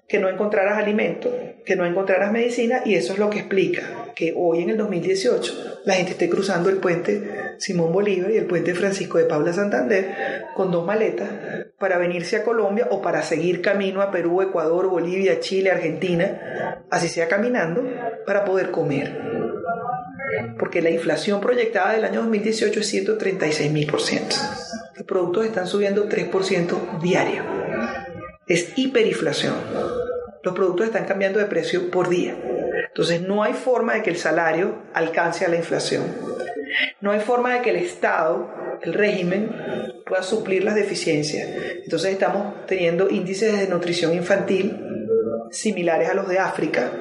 que 0.07 0.19
no 0.19 0.29
encontraras 0.29 0.77
alimentos, 0.77 1.31
que 1.65 1.75
no 1.75 1.85
encontraras 1.85 2.31
medicina 2.31 2.81
y 2.85 2.95
eso 2.95 3.13
es 3.13 3.19
lo 3.19 3.29
que 3.29 3.39
explica 3.39 4.11
que 4.15 4.33
hoy 4.35 4.63
en 4.63 4.69
el 4.69 4.77
2018 4.77 5.81
la 5.85 5.95
gente 5.95 6.11
esté 6.11 6.29
cruzando 6.29 6.69
el 6.69 6.77
puente 6.77 7.55
Simón 7.57 7.91
Bolívar 7.91 8.31
y 8.31 8.37
el 8.37 8.45
puente 8.45 8.73
Francisco 8.73 9.17
de 9.17 9.25
Paula 9.25 9.53
Santander 9.53 10.45
con 10.55 10.71
dos 10.71 10.85
maletas 10.85 11.29
para 11.77 11.97
venirse 11.97 12.37
a 12.37 12.43
Colombia 12.43 12.87
o 12.89 13.01
para 13.01 13.21
seguir 13.21 13.61
camino 13.61 14.01
a 14.01 14.11
Perú, 14.11 14.41
Ecuador, 14.41 14.89
Bolivia, 14.89 15.39
Chile, 15.39 15.71
Argentina, 15.71 16.83
así 16.89 17.09
sea 17.09 17.27
caminando, 17.27 17.83
para 18.25 18.45
poder 18.45 18.71
comer. 18.71 19.19
Porque 20.57 20.81
la 20.81 20.89
inflación 20.89 21.41
proyectada 21.41 21.93
del 21.93 22.05
año 22.05 22.21
2018 22.21 22.79
es 22.79 22.87
136 22.87 23.71
mil 23.71 23.87
por 23.87 24.01
ciento. 24.01 24.35
Los 24.95 25.05
productos 25.05 25.45
están 25.45 25.67
subiendo 25.67 26.07
3% 26.07 27.01
diario. 27.01 27.43
Es 28.47 28.77
hiperinflación. 28.77 29.55
Los 30.43 30.53
productos 30.53 30.87
están 30.87 31.05
cambiando 31.05 31.39
de 31.39 31.45
precio 31.45 31.89
por 31.89 32.09
día. 32.09 32.35
Entonces 32.87 33.21
no 33.21 33.43
hay 33.43 33.53
forma 33.53 33.95
de 33.95 34.03
que 34.03 34.09
el 34.09 34.17
salario 34.17 34.83
alcance 34.93 35.43
a 35.45 35.49
la 35.49 35.57
inflación. 35.57 36.03
No 37.01 37.11
hay 37.11 37.19
forma 37.19 37.53
de 37.53 37.61
que 37.61 37.71
el 37.71 37.77
Estado, 37.77 38.49
el 38.81 38.93
régimen, 38.93 39.51
pueda 40.05 40.23
suplir 40.23 40.63
las 40.63 40.75
deficiencias. 40.75 41.49
Entonces 41.83 42.13
estamos 42.13 42.65
teniendo 42.67 43.09
índices 43.09 43.59
de 43.59 43.67
nutrición 43.67 44.13
infantil 44.13 44.81
similares 45.51 46.09
a 46.09 46.13
los 46.13 46.27
de 46.27 46.39
África, 46.39 46.91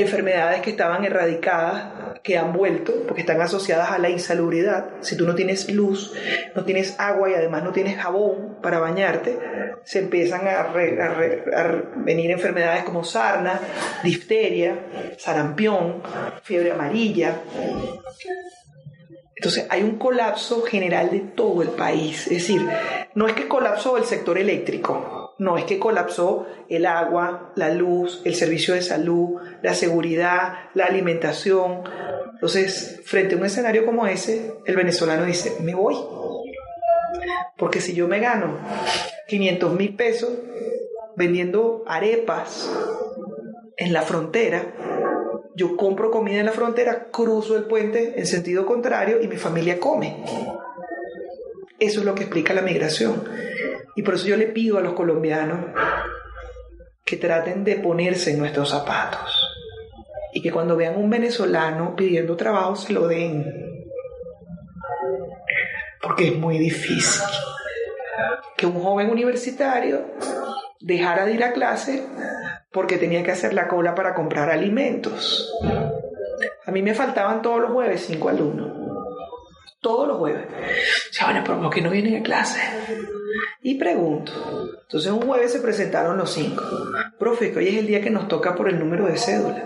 enfermedades 0.00 0.60
que 0.62 0.70
estaban 0.70 1.04
erradicadas, 1.04 2.20
que 2.22 2.38
han 2.38 2.52
vuelto, 2.52 2.92
porque 3.06 3.22
están 3.22 3.40
asociadas 3.40 3.90
a 3.90 3.98
la 3.98 4.10
insalubridad. 4.10 4.90
Si 5.00 5.16
tú 5.16 5.26
no 5.26 5.34
tienes 5.34 5.70
luz, 5.70 6.12
no 6.54 6.64
tienes 6.64 6.98
agua 6.98 7.30
y 7.30 7.34
además 7.34 7.62
no 7.62 7.72
tienes 7.72 7.96
jabón 7.96 8.58
para 8.62 8.78
bañarte, 8.78 9.38
se 9.84 10.00
empiezan 10.00 10.46
a, 10.46 10.72
venir 11.96 12.30
enfermedades 12.30 12.84
como 12.84 13.04
sarna, 13.04 13.60
difteria, 14.02 14.78
sarampión, 15.16 16.02
fiebre 16.42 16.72
amarilla. 16.72 17.40
Entonces 19.34 19.66
hay 19.70 19.82
un 19.82 19.98
colapso 19.98 20.62
general 20.62 21.10
de 21.10 21.20
todo 21.20 21.62
el 21.62 21.70
país. 21.70 22.26
Es 22.26 22.46
decir, 22.46 22.60
no 23.14 23.26
es 23.26 23.34
que 23.34 23.48
colapsó 23.48 23.96
el 23.96 24.04
sector 24.04 24.36
eléctrico, 24.36 25.27
no 25.38 25.56
es 25.56 25.64
que 25.64 25.78
colapsó 25.78 26.46
el 26.68 26.84
agua, 26.84 27.52
la 27.54 27.70
luz, 27.70 28.22
el 28.24 28.34
servicio 28.34 28.74
de 28.74 28.82
salud, 28.82 29.40
la 29.62 29.74
seguridad, 29.74 30.54
la 30.74 30.86
alimentación. 30.86 31.82
Entonces, 32.34 33.00
frente 33.04 33.34
a 33.34 33.38
un 33.38 33.44
escenario 33.44 33.86
como 33.86 34.06
ese, 34.06 34.52
el 34.66 34.76
venezolano 34.76 35.24
dice, 35.24 35.56
me 35.60 35.74
voy. 35.74 35.96
Porque 37.56 37.80
si 37.80 37.94
yo 37.94 38.08
me 38.08 38.20
gano 38.20 38.58
500 39.28 39.74
mil 39.74 39.94
pesos 39.94 40.30
vendiendo 41.16 41.84
arepas 41.86 42.70
en 43.76 43.92
la 43.92 44.02
frontera, 44.02 44.74
yo 45.54 45.76
compro 45.76 46.10
comida 46.10 46.38
en 46.38 46.46
la 46.46 46.52
frontera, 46.52 47.08
cruzo 47.10 47.56
el 47.56 47.64
puente 47.64 48.14
en 48.16 48.26
sentido 48.26 48.66
contrario 48.66 49.20
y 49.20 49.28
mi 49.28 49.36
familia 49.36 49.80
come. 49.80 50.16
Eso 51.80 52.00
es 52.00 52.06
lo 52.06 52.14
que 52.14 52.24
explica 52.24 52.54
la 52.54 52.62
migración. 52.62 53.24
Y 53.98 54.02
por 54.02 54.14
eso 54.14 54.28
yo 54.28 54.36
le 54.36 54.46
pido 54.46 54.78
a 54.78 54.80
los 54.80 54.92
colombianos 54.92 55.58
que 57.04 57.16
traten 57.16 57.64
de 57.64 57.74
ponerse 57.74 58.30
en 58.30 58.38
nuestros 58.38 58.70
zapatos 58.70 59.28
y 60.32 60.40
que 60.40 60.52
cuando 60.52 60.76
vean 60.76 60.96
un 60.96 61.10
venezolano 61.10 61.96
pidiendo 61.96 62.36
trabajo 62.36 62.76
se 62.76 62.92
lo 62.92 63.08
den. 63.08 63.44
Porque 66.00 66.28
es 66.28 66.36
muy 66.36 66.58
difícil 66.58 67.26
que 68.56 68.66
un 68.66 68.80
joven 68.80 69.10
universitario 69.10 70.06
dejara 70.78 71.24
de 71.24 71.32
ir 71.32 71.42
a 71.42 71.52
clase 71.52 72.06
porque 72.70 72.98
tenía 72.98 73.24
que 73.24 73.32
hacer 73.32 73.52
la 73.52 73.66
cola 73.66 73.96
para 73.96 74.14
comprar 74.14 74.48
alimentos. 74.48 75.52
A 76.64 76.70
mí 76.70 76.82
me 76.82 76.94
faltaban 76.94 77.42
todos 77.42 77.62
los 77.62 77.72
jueves 77.72 78.04
cinco 78.06 78.28
alumnos. 78.28 78.87
Todos 79.80 80.08
los 80.08 80.18
jueves. 80.18 80.46
Ya, 81.12 81.26
bueno, 81.26 81.44
¿por 81.44 81.70
qué 81.70 81.80
no 81.80 81.90
vienen 81.90 82.16
a 82.16 82.22
clase? 82.22 82.60
Y 83.62 83.76
pregunto. 83.76 84.32
Entonces 84.82 85.12
un 85.12 85.22
jueves 85.22 85.52
se 85.52 85.60
presentaron 85.60 86.16
los 86.16 86.32
cinco. 86.32 86.64
Profe, 87.18 87.52
que 87.52 87.58
hoy 87.58 87.68
es 87.68 87.76
el 87.76 87.86
día 87.86 88.00
que 88.00 88.10
nos 88.10 88.26
toca 88.26 88.54
por 88.54 88.68
el 88.68 88.78
número 88.78 89.06
de 89.06 89.16
cédula. 89.16 89.62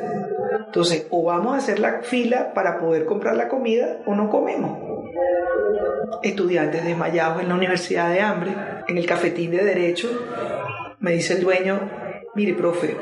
Entonces, 0.67 1.07
o 1.11 1.25
vamos 1.25 1.55
a 1.55 1.59
hacer 1.59 1.79
la 1.79 2.03
fila 2.03 2.53
para 2.55 2.79
poder 2.79 3.05
comprar 3.05 3.37
la 3.37 3.49
comida 3.49 4.03
o 4.07 4.15
no 4.15 4.29
comemos. 4.31 4.79
Estudiantes 6.23 6.85
desmayados 6.85 7.43
en 7.43 7.49
la 7.49 7.55
universidad 7.55 8.11
de 8.11 8.21
hambre, 8.21 8.55
en 8.89 8.99
el 8.99 9.07
cafetín 9.07 9.51
de 9.51 9.65
derecho, 9.65 10.09
me 10.99 11.13
dice 11.13 11.35
el 11.35 11.43
dueño, 11.43 11.91
mire, 12.35 12.55
profe, 12.55 12.97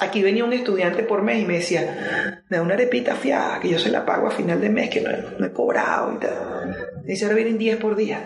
aquí 0.00 0.22
venía 0.22 0.44
un 0.44 0.52
estudiante 0.52 1.02
por 1.02 1.22
mes 1.22 1.42
y 1.42 1.46
me 1.46 1.54
decía, 1.54 2.42
me 2.48 2.56
da 2.56 2.62
una 2.62 2.74
arepita 2.74 3.14
fiada 3.14 3.60
que 3.60 3.70
yo 3.70 3.78
se 3.78 3.90
la 3.90 4.04
pago 4.04 4.28
a 4.28 4.30
final 4.30 4.60
de 4.60 4.70
mes, 4.70 4.90
que 4.90 5.00
no, 5.00 5.44
he 5.44 5.52
cobrado 5.52 6.14
y 6.14 6.18
tal. 6.18 7.02
dice, 7.04 7.24
ahora 7.24 7.36
vienen 7.36 7.58
10 7.58 7.76
por 7.78 7.96
día. 7.96 8.24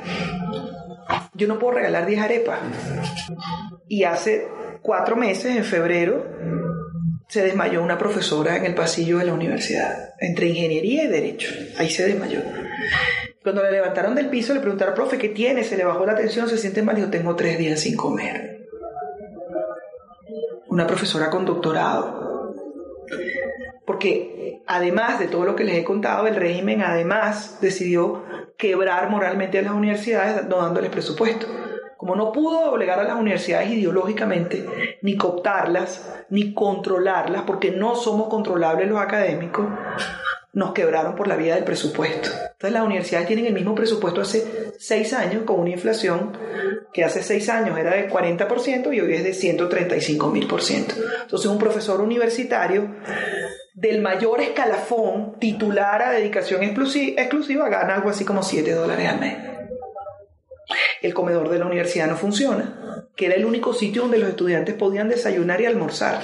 Yo 1.35 1.49
no 1.49 1.59
puedo 1.59 1.75
regalar 1.75 2.07
10 2.07 2.21
arepas. 2.21 2.61
Y 3.89 4.05
hace 4.05 4.47
cuatro 4.83 5.17
meses, 5.17 5.57
en 5.57 5.65
febrero, 5.65 6.27
se 7.29 7.43
desmayó 7.43 7.83
una 7.83 7.99
profesora 7.99 8.57
en 8.57 8.67
el 8.67 8.75
pasillo 8.75 9.19
de 9.19 9.25
la 9.25 9.35
universidad, 9.35 10.15
entre 10.21 10.49
ingeniería 10.49 11.05
y 11.05 11.09
derecho. 11.09 11.51
Ahí 11.79 11.89
se 11.89 12.07
desmayó. 12.07 12.41
Cuando 13.43 13.63
le 13.63 13.73
levantaron 13.73 14.15
del 14.15 14.29
piso, 14.29 14.55
le 14.55 14.61
preguntaron, 14.61 14.95
profe, 14.95 15.19
¿qué 15.19 15.31
tiene? 15.31 15.65
Se 15.65 15.77
le 15.77 15.85
bajó 15.85 16.07
la 16.07 16.15
tensión, 16.15 16.49
se 16.49 16.59
siente 16.59 16.83
mal. 16.83 16.97
Yo 16.97 17.11
tengo 17.11 17.35
tres 17.35 17.59
días 17.59 17.81
sin 17.81 17.97
comer. 17.97 18.52
Una 20.69 20.87
profesora 20.87 21.31
con 21.31 21.45
doctorado. 21.45 22.55
Porque 23.87 24.63
además 24.67 25.19
de 25.19 25.27
todo 25.27 25.45
lo 25.45 25.57
que 25.57 25.65
les 25.65 25.77
he 25.77 25.85
contado, 25.85 26.27
el 26.27 26.37
régimen 26.37 26.83
además 26.83 27.59
decidió 27.61 28.23
quebrar 28.57 29.11
moralmente 29.11 29.59
a 29.59 29.63
las 29.63 29.73
universidades 29.73 30.47
no 30.49 30.59
dándoles 30.59 30.91
presupuesto. 30.91 31.47
Como 31.97 32.17
no 32.17 32.33
pudo 32.33 32.73
obligar 32.73 32.99
a 32.99 33.05
las 33.05 33.17
universidades 33.17 33.71
ideológicamente, 33.71 34.99
ni 35.03 35.17
cooptarlas, 35.17 36.25
ni 36.31 36.53
controlarlas, 36.53 37.43
porque 37.43 37.71
no 37.71 37.95
somos 37.95 38.29
controlables 38.29 38.89
los 38.89 38.99
académicos, 38.99 39.67
nos 40.53 40.73
quebraron 40.73 41.15
por 41.15 41.29
la 41.29 41.37
vía 41.37 41.55
del 41.55 41.65
presupuesto. 41.65 42.29
Entonces 42.31 42.73
las 42.73 42.83
universidades 42.85 43.27
tienen 43.27 43.47
el 43.47 43.55
mismo 43.55 43.75
presupuesto 43.75 44.21
hace 44.21 44.73
seis 44.79 45.13
años 45.13 45.45
con 45.45 45.61
una 45.61 45.71
inflación 45.71 46.37
que 46.93 47.05
hace 47.05 47.23
seis 47.23 47.49
años 47.49 47.79
era 47.79 47.95
de 47.95 48.11
40% 48.11 48.95
y 48.95 49.01
hoy 49.01 49.15
es 49.15 49.25
de 49.25 49.33
135 49.33 50.31
mil 50.31 50.47
por 50.47 50.63
ciento. 50.63 50.95
Entonces 51.23 51.51
un 51.51 51.59
profesor 51.59 52.01
universitario 52.01 52.97
del 53.75 54.03
mayor 54.03 54.41
escalafón 54.43 55.39
titular 55.39 56.03
a 56.03 56.13
dedicación 56.13 56.63
exclusiva 56.63 57.69
gana 57.71 57.95
algo 57.95 58.11
así 58.11 58.25
como 58.25 58.43
7 58.43 58.73
dólares 58.73 59.09
al 59.09 59.21
mes 59.21 59.53
el 61.03 61.15
comedor 61.15 61.49
de 61.49 61.59
la 61.59 61.67
universidad 61.67 62.07
no 62.07 62.17
funciona, 62.17 63.09
que 63.17 63.27
era 63.27 63.35
el 63.35 63.45
único 63.45 63.75
sitio 63.75 64.03
donde 64.03 64.19
los 64.19 64.31
estudiantes 64.31 64.75
podían 64.75 65.09
desayunar 65.09 65.61
y 65.61 65.67
almorzar. 65.67 66.21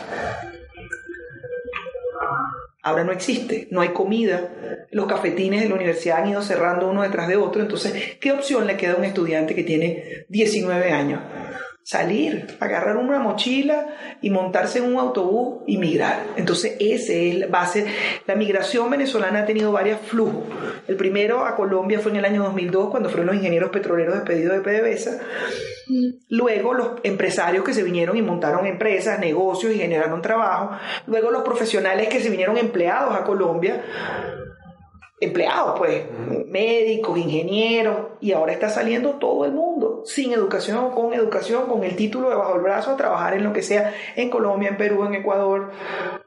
Ahora 2.89 3.05
no 3.05 3.13
existe, 3.13 3.69
no 3.71 3.83
hay 3.83 3.91
comida, 3.91 4.87
los 4.91 5.07
cafetines 5.07 5.61
de 5.61 5.69
la 5.69 5.75
universidad 5.75 6.23
han 6.23 6.31
ido 6.31 6.41
cerrando 6.41 6.89
uno 6.89 7.03
detrás 7.03 7.29
de 7.29 7.37
otro, 7.37 7.61
entonces, 7.61 8.17
¿qué 8.19 8.33
opción 8.33 8.67
le 8.67 8.79
queda 8.79 8.95
a 8.95 8.97
un 8.97 9.05
estudiante 9.05 9.55
que 9.55 9.63
tiene 9.63 10.25
19 10.29 10.91
años? 10.91 11.21
Salir, 11.89 12.59
agarrar 12.61 12.99
una 12.99 13.19
mochila 13.19 13.87
y 14.21 14.29
montarse 14.29 14.79
en 14.79 14.93
un 14.93 14.99
autobús 14.99 15.63
y 15.67 15.79
migrar. 15.79 16.23
Entonces, 16.37 16.77
ese 16.79 17.31
es, 17.31 17.51
va 17.51 17.63
a 17.63 17.67
ser, 17.67 17.87
la 18.27 18.35
migración 18.35 18.91
venezolana 18.91 19.41
ha 19.41 19.47
tenido 19.47 19.73
varios 19.73 19.99
flujos. 20.01 20.45
El 20.87 20.97
primero 20.97 21.47
a 21.47 21.57
Colombia 21.57 21.99
fue 21.99 22.11
en 22.11 22.19
el 22.19 22.27
año 22.27 22.43
2002, 22.43 22.91
cuando 22.91 23.09
fueron 23.09 23.29
los 23.29 23.37
ingenieros 23.37 23.71
petroleros 23.71 24.17
despedidos 24.17 24.57
de 24.57 24.61
PDVSA. 24.61 25.19
Luego 26.29 26.75
los 26.75 26.89
empresarios 27.05 27.65
que 27.65 27.73
se 27.73 27.83
vinieron 27.83 28.19
y 28.19 28.23
montaron 28.23 28.67
empresas, 28.67 29.19
negocios 29.19 29.73
y 29.73 29.79
generaron 29.79 30.21
trabajo. 30.21 30.77
Luego 31.07 31.31
los 31.31 31.43
profesionales 31.43 32.09
que 32.09 32.21
se 32.21 32.29
vinieron 32.29 32.59
empleados 32.59 33.19
a 33.19 33.25
Colombia 33.25 33.83
empleados, 35.21 35.79
pues, 35.79 36.05
médicos, 36.47 37.19
ingenieros, 37.19 38.09
y 38.21 38.33
ahora 38.33 38.53
está 38.53 38.69
saliendo 38.69 39.15
todo 39.15 39.45
el 39.45 39.53
mundo, 39.53 40.03
sin 40.05 40.33
educación, 40.33 40.93
con 40.93 41.13
educación, 41.13 41.67
con 41.67 41.85
el 41.85 41.97
título 41.97 42.31
debajo 42.31 42.55
del 42.55 42.63
brazo, 42.63 42.93
a 42.93 42.97
trabajar 42.97 43.35
en 43.35 43.45
lo 43.45 43.53
que 43.53 43.63
sea, 43.63 43.93
en 44.17 44.31
Colombia, 44.31 44.69
en 44.69 44.77
Perú, 44.77 45.05
en 45.05 45.15
Ecuador. 45.15 45.71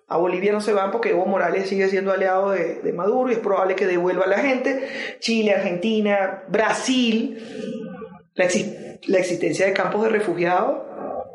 A 0.07 0.17
Bolivia 0.17 0.51
no 0.51 0.59
se 0.59 0.73
van 0.73 0.91
porque 0.91 1.11
Evo 1.11 1.25
Morales 1.25 1.69
sigue 1.69 1.87
siendo 1.87 2.11
aliado 2.11 2.51
de, 2.51 2.81
de 2.81 2.93
Maduro 2.93 3.29
y 3.29 3.35
es 3.35 3.39
probable 3.39 3.75
que 3.75 3.87
devuelva 3.87 4.25
a 4.25 4.27
la 4.27 4.39
gente. 4.39 4.87
Chile, 5.19 5.53
Argentina, 5.53 6.43
Brasil, 6.49 7.37
la, 8.35 8.47
la 9.07 9.19
existencia 9.19 9.65
de 9.65 9.73
campos 9.73 10.03
de 10.03 10.09
refugiados 10.09 10.81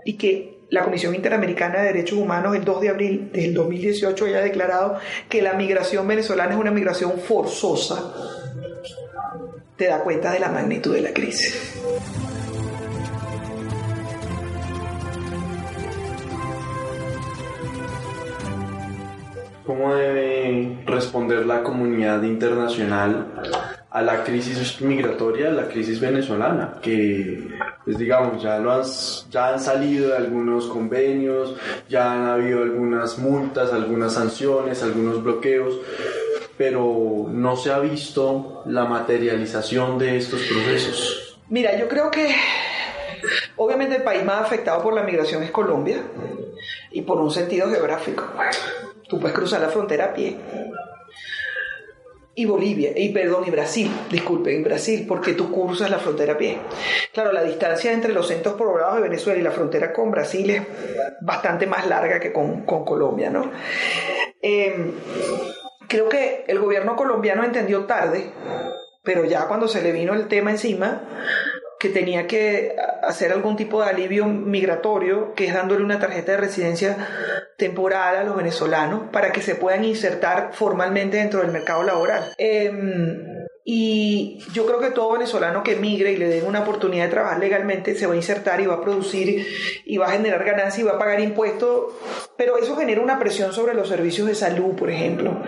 y 0.04 0.18
que 0.18 0.55
la 0.70 0.82
Comisión 0.82 1.14
Interamericana 1.14 1.78
de 1.80 1.92
Derechos 1.92 2.18
Humanos 2.18 2.56
el 2.56 2.64
2 2.64 2.80
de 2.80 2.88
abril 2.88 3.30
del 3.32 3.54
2018 3.54 4.24
haya 4.24 4.40
declarado 4.40 4.98
que 5.28 5.42
la 5.42 5.52
migración 5.52 6.06
venezolana 6.08 6.54
es 6.54 6.58
una 6.58 6.70
migración 6.70 7.18
forzosa, 7.18 8.12
te 9.76 9.86
da 9.86 10.00
cuenta 10.00 10.32
de 10.32 10.40
la 10.40 10.48
magnitud 10.48 10.94
de 10.94 11.02
la 11.02 11.12
crisis. 11.12 11.74
¿Cómo 19.66 19.94
debe 19.94 20.78
responder 20.86 21.44
la 21.44 21.64
comunidad 21.64 22.22
internacional 22.22 23.26
a 23.90 24.00
la 24.02 24.22
crisis 24.22 24.80
migratoria, 24.80 25.48
a 25.48 25.52
la 25.52 25.68
crisis 25.68 25.98
venezolana, 25.98 26.78
que 26.80 27.48
pues 27.84 27.98
digamos 27.98 28.42
ya 28.42 28.58
lo 28.58 28.70
han, 28.70 28.82
ya 29.30 29.54
han 29.54 29.60
salido 29.60 30.14
algunos 30.14 30.66
convenios, 30.66 31.56
ya 31.88 32.12
han 32.12 32.26
habido 32.26 32.62
algunas 32.62 33.18
multas, 33.18 33.72
algunas 33.72 34.12
sanciones, 34.12 34.82
algunos 34.82 35.22
bloqueos, 35.22 35.80
pero 36.56 37.26
no 37.28 37.56
se 37.56 37.72
ha 37.72 37.80
visto 37.80 38.62
la 38.66 38.84
materialización 38.84 39.98
de 39.98 40.16
estos 40.16 40.42
procesos. 40.42 41.38
Mira, 41.48 41.76
yo 41.76 41.88
creo 41.88 42.10
que 42.10 42.34
obviamente 43.56 43.96
el 43.96 44.02
país 44.02 44.24
más 44.24 44.42
afectado 44.42 44.82
por 44.82 44.94
la 44.94 45.02
migración 45.02 45.42
es 45.42 45.50
Colombia 45.50 46.02
y 46.92 47.02
por 47.02 47.18
un 47.18 47.30
sentido 47.30 47.68
geográfico. 47.68 48.24
Tú 49.08 49.20
puedes 49.20 49.36
cruzar 49.36 49.60
la 49.60 49.68
frontera 49.68 50.06
a 50.06 50.14
pie 50.14 50.36
y 52.38 52.44
Bolivia, 52.44 52.92
y 52.94 53.08
perdón, 53.14 53.44
y 53.46 53.50
Brasil, 53.50 53.90
disculpen, 54.10 54.62
Brasil, 54.62 55.06
porque 55.08 55.32
tú 55.32 55.50
cruzas 55.50 55.90
la 55.90 55.98
frontera 55.98 56.34
a 56.34 56.36
pie. 56.38 56.58
Claro, 57.14 57.32
la 57.32 57.42
distancia 57.42 57.92
entre 57.92 58.12
los 58.12 58.28
centros 58.28 58.56
poblados 58.56 58.96
de 58.96 59.00
Venezuela 59.00 59.40
y 59.40 59.42
la 59.42 59.52
frontera 59.52 59.90
con 59.90 60.10
Brasil 60.10 60.50
es 60.50 60.62
bastante 61.22 61.66
más 61.66 61.86
larga 61.86 62.20
que 62.20 62.34
con, 62.34 62.66
Colombia, 62.66 63.30
¿no? 63.30 63.50
Em, 64.42 64.92
creo 65.88 66.10
que 66.10 66.44
el 66.46 66.58
gobierno 66.58 66.94
colombiano 66.94 67.42
entendió 67.42 67.86
tarde, 67.86 68.30
pero 69.02 69.24
ya 69.24 69.48
cuando 69.48 69.66
se 69.66 69.80
le 69.80 69.92
vino 69.92 70.12
el 70.12 70.28
tema 70.28 70.50
encima, 70.50 71.08
que 71.78 71.88
tenía 71.90 72.26
que 72.26 72.74
hacer 73.02 73.32
algún 73.32 73.56
tipo 73.56 73.82
de 73.82 73.90
alivio 73.90 74.26
migratorio, 74.26 75.34
que 75.34 75.46
es 75.46 75.54
dándole 75.54 75.84
una 75.84 75.98
tarjeta 75.98 76.32
de 76.32 76.38
residencia 76.38 76.96
temporal 77.56 78.16
a 78.16 78.24
los 78.24 78.36
venezolanos 78.36 79.10
para 79.12 79.32
que 79.32 79.42
se 79.42 79.54
puedan 79.54 79.84
insertar 79.84 80.50
formalmente 80.52 81.18
dentro 81.18 81.40
del 81.40 81.52
mercado 81.52 81.82
laboral. 81.82 82.32
Em, 82.38 83.46
y 83.64 84.38
yo 84.52 84.64
creo 84.64 84.78
que 84.78 84.90
todo 84.90 85.14
venezolano 85.14 85.62
que 85.64 85.74
migre 85.74 86.12
y 86.12 86.16
le 86.16 86.28
den 86.28 86.46
una 86.46 86.60
oportunidad 86.60 87.06
de 87.06 87.10
trabajar 87.10 87.40
legalmente 87.40 87.96
se 87.96 88.06
va 88.06 88.12
a 88.12 88.16
insertar 88.16 88.60
y 88.60 88.66
va 88.66 88.74
a 88.74 88.80
producir 88.80 89.44
y 89.84 89.96
va 89.96 90.06
a 90.06 90.12
generar 90.12 90.44
ganancias 90.44 90.78
y 90.78 90.84
va 90.84 90.92
a 90.92 90.98
pagar 90.98 91.20
impuestos, 91.20 91.92
pero 92.36 92.58
eso 92.58 92.76
genera 92.76 93.00
una 93.00 93.18
presión 93.18 93.52
sobre 93.52 93.74
los 93.74 93.88
servicios 93.88 94.28
de 94.28 94.36
salud, 94.36 94.76
por 94.76 94.88
ejemplo 94.88 95.42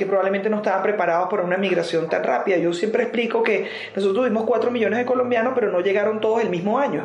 que 0.00 0.06
probablemente 0.06 0.48
no 0.48 0.56
estaban 0.56 0.82
preparados 0.82 1.28
para 1.28 1.42
una 1.42 1.58
migración 1.58 2.08
tan 2.08 2.24
rápida. 2.24 2.56
Yo 2.56 2.72
siempre 2.72 3.02
explico 3.02 3.42
que 3.42 3.66
nosotros 3.94 4.24
tuvimos 4.24 4.44
4 4.44 4.70
millones 4.70 4.98
de 4.98 5.04
colombianos, 5.04 5.52
pero 5.54 5.70
no 5.70 5.80
llegaron 5.80 6.22
todos 6.22 6.40
el 6.40 6.48
mismo 6.48 6.78
año. 6.78 7.02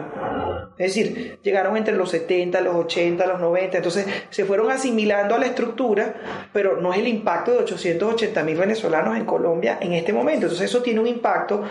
Es 0.77 0.95
decir, 0.95 1.37
llegaron 1.43 1.75
entre 1.75 1.93
los 1.97 2.09
70, 2.09 2.61
los 2.61 2.73
80, 2.73 3.27
los 3.27 3.41
90, 3.41 3.77
entonces 3.77 4.07
se 4.29 4.45
fueron 4.45 4.71
asimilando 4.71 5.35
a 5.35 5.39
la 5.39 5.47
estructura, 5.47 6.15
pero 6.53 6.79
no 6.79 6.93
es 6.93 6.99
el 6.99 7.09
impacto 7.09 7.51
de 7.51 7.57
880 7.57 8.43
mil 8.43 8.55
venezolanos 8.55 9.17
en 9.17 9.25
Colombia 9.25 9.77
en 9.81 9.91
este 9.91 10.13
momento. 10.13 10.45
Entonces 10.45 10.69
eso 10.69 10.81
tiene 10.81 11.01
un 11.01 11.07
impacto 11.07 11.63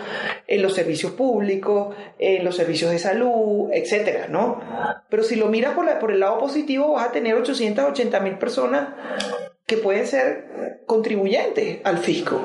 en 0.45 0.61
los 0.61 0.75
servicios 0.75 1.13
públicos, 1.13 1.95
en 2.19 2.45
los 2.45 2.55
servicios 2.55 2.91
de 2.91 2.99
salud, 2.99 3.71
etcétera, 3.73 4.27
¿no? 4.29 4.61
Pero 5.09 5.23
si 5.23 5.37
lo 5.37 5.47
miras 5.47 5.73
por, 5.73 5.91
por 5.97 6.11
el 6.11 6.19
lado 6.19 6.37
positivo, 6.37 6.93
vas 6.93 7.07
a 7.07 7.11
tener 7.11 7.33
880 7.33 8.19
mil 8.19 8.37
personas 8.37 8.89
que 9.65 9.77
pueden 9.77 10.05
ser 10.05 10.81
contribuyentes 10.85 11.79
al 11.83 11.97
fisco 11.97 12.41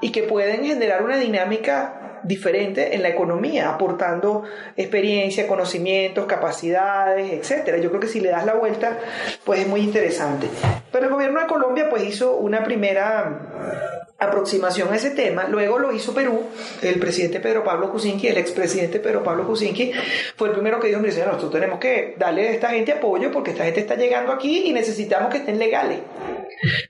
y 0.00 0.12
que 0.12 0.22
pueden 0.22 0.64
generar 0.64 1.02
una 1.02 1.16
dinámica 1.16 2.20
diferente 2.22 2.94
en 2.94 3.02
la 3.02 3.08
economía, 3.08 3.70
aportando 3.70 4.44
experiencia, 4.76 5.48
conocimientos, 5.48 6.26
capacidades, 6.26 7.32
etcétera. 7.32 7.78
Yo 7.78 7.88
creo 7.88 8.00
que 8.00 8.08
si 8.08 8.20
le 8.20 8.30
das 8.30 8.44
la 8.44 8.54
vuelta, 8.54 8.98
pues 9.44 9.60
es 9.60 9.66
muy 9.66 9.80
interesante. 9.80 10.48
Pero 10.92 11.06
el 11.06 11.12
gobierno 11.12 11.40
de 11.40 11.46
Colombia 11.46 11.88
pues 11.88 12.04
hizo 12.04 12.36
una 12.36 12.62
primera 12.62 14.06
aproximación 14.20 14.92
a 14.92 14.96
ese 14.96 15.10
tema. 15.10 15.48
Luego 15.48 15.78
lo 15.78 15.92
hizo 15.92 16.14
Perú, 16.14 16.42
el 16.82 17.00
presidente 17.00 17.40
Pedro 17.40 17.64
Pablo 17.64 17.90
Kuczynski, 17.90 18.28
el 18.28 18.38
expresidente 18.38 19.00
Pedro 19.00 19.24
Pablo 19.24 19.46
Kuczynski, 19.46 19.92
fue 20.36 20.48
el 20.48 20.54
primero 20.54 20.78
que 20.78 20.88
dijo, 20.88 21.00
mire, 21.00 21.24
nosotros 21.24 21.50
tenemos 21.50 21.78
que 21.80 22.14
darle 22.18 22.48
a 22.48 22.52
esta 22.52 22.68
gente 22.70 22.92
apoyo 22.92 23.32
porque 23.32 23.52
esta 23.52 23.64
gente 23.64 23.80
está 23.80 23.96
llegando 23.96 24.32
aquí 24.32 24.66
y 24.66 24.72
necesitamos 24.72 25.30
que 25.30 25.38
estén 25.38 25.58
legales. 25.58 26.00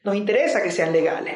Nos 0.03 0.17
interesa 0.17 0.63
que 0.63 0.73
sean 0.73 0.93
legales. 0.93 1.35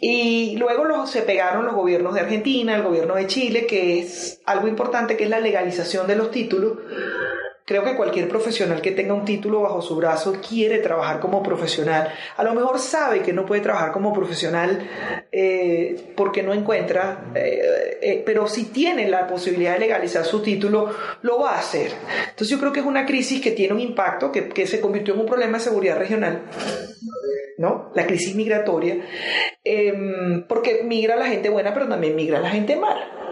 Y 0.00 0.56
luego 0.56 1.06
se 1.06 1.22
pegaron 1.22 1.66
los 1.66 1.74
gobiernos 1.74 2.14
de 2.14 2.20
Argentina, 2.20 2.74
el 2.74 2.82
gobierno 2.82 3.16
de 3.16 3.26
Chile, 3.26 3.66
que 3.66 4.00
es 4.00 4.40
algo 4.46 4.68
importante, 4.68 5.16
que 5.16 5.24
es 5.24 5.30
la 5.30 5.40
legalización 5.40 6.06
de 6.06 6.16
los 6.16 6.30
títulos 6.30 6.78
Creo 7.70 7.84
que 7.84 7.94
cualquier 7.94 8.28
profesional 8.28 8.82
que 8.82 8.90
tenga 8.90 9.14
un 9.14 9.24
título 9.24 9.60
bajo 9.60 9.80
su 9.80 9.94
brazo 9.94 10.34
quiere 10.40 10.78
trabajar 10.78 11.20
como 11.20 11.40
profesional. 11.40 12.12
A 12.36 12.42
lo 12.42 12.52
mejor 12.52 12.80
sabe 12.80 13.22
que 13.22 13.32
no 13.32 13.46
puede 13.46 13.60
trabajar 13.60 13.92
como 13.92 14.12
profesional 14.12 14.90
eh, 15.30 15.94
porque 16.16 16.42
no 16.42 16.52
encuentra, 16.52 17.30
eh, 17.32 17.98
eh, 18.02 18.22
pero 18.26 18.48
si 18.48 18.72
tiene 18.72 19.08
la 19.08 19.24
posibilidad 19.28 19.74
de 19.74 19.78
legalizar 19.78 20.24
su 20.24 20.42
título, 20.42 20.92
lo 21.22 21.38
va 21.38 21.52
a 21.52 21.58
hacer. 21.60 21.92
Entonces 22.30 22.48
yo 22.48 22.58
creo 22.58 22.72
que 22.72 22.80
es 22.80 22.86
una 22.86 23.06
crisis 23.06 23.40
que 23.40 23.52
tiene 23.52 23.72
un 23.72 23.80
impacto, 23.80 24.32
que, 24.32 24.48
que 24.48 24.66
se 24.66 24.80
convirtió 24.80 25.14
en 25.14 25.20
un 25.20 25.26
problema 25.26 25.58
de 25.58 25.62
seguridad 25.62 25.96
regional. 25.96 26.42
¿no? 27.56 27.92
La 27.94 28.04
crisis 28.04 28.34
migratoria, 28.34 28.96
porque 30.48 30.82
migra 30.82 31.14
la 31.14 31.26
gente 31.26 31.50
buena, 31.50 31.72
pero 31.72 31.86
también 31.86 32.16
migra 32.16 32.40
la 32.40 32.50
gente 32.50 32.74
mala. 32.74 33.29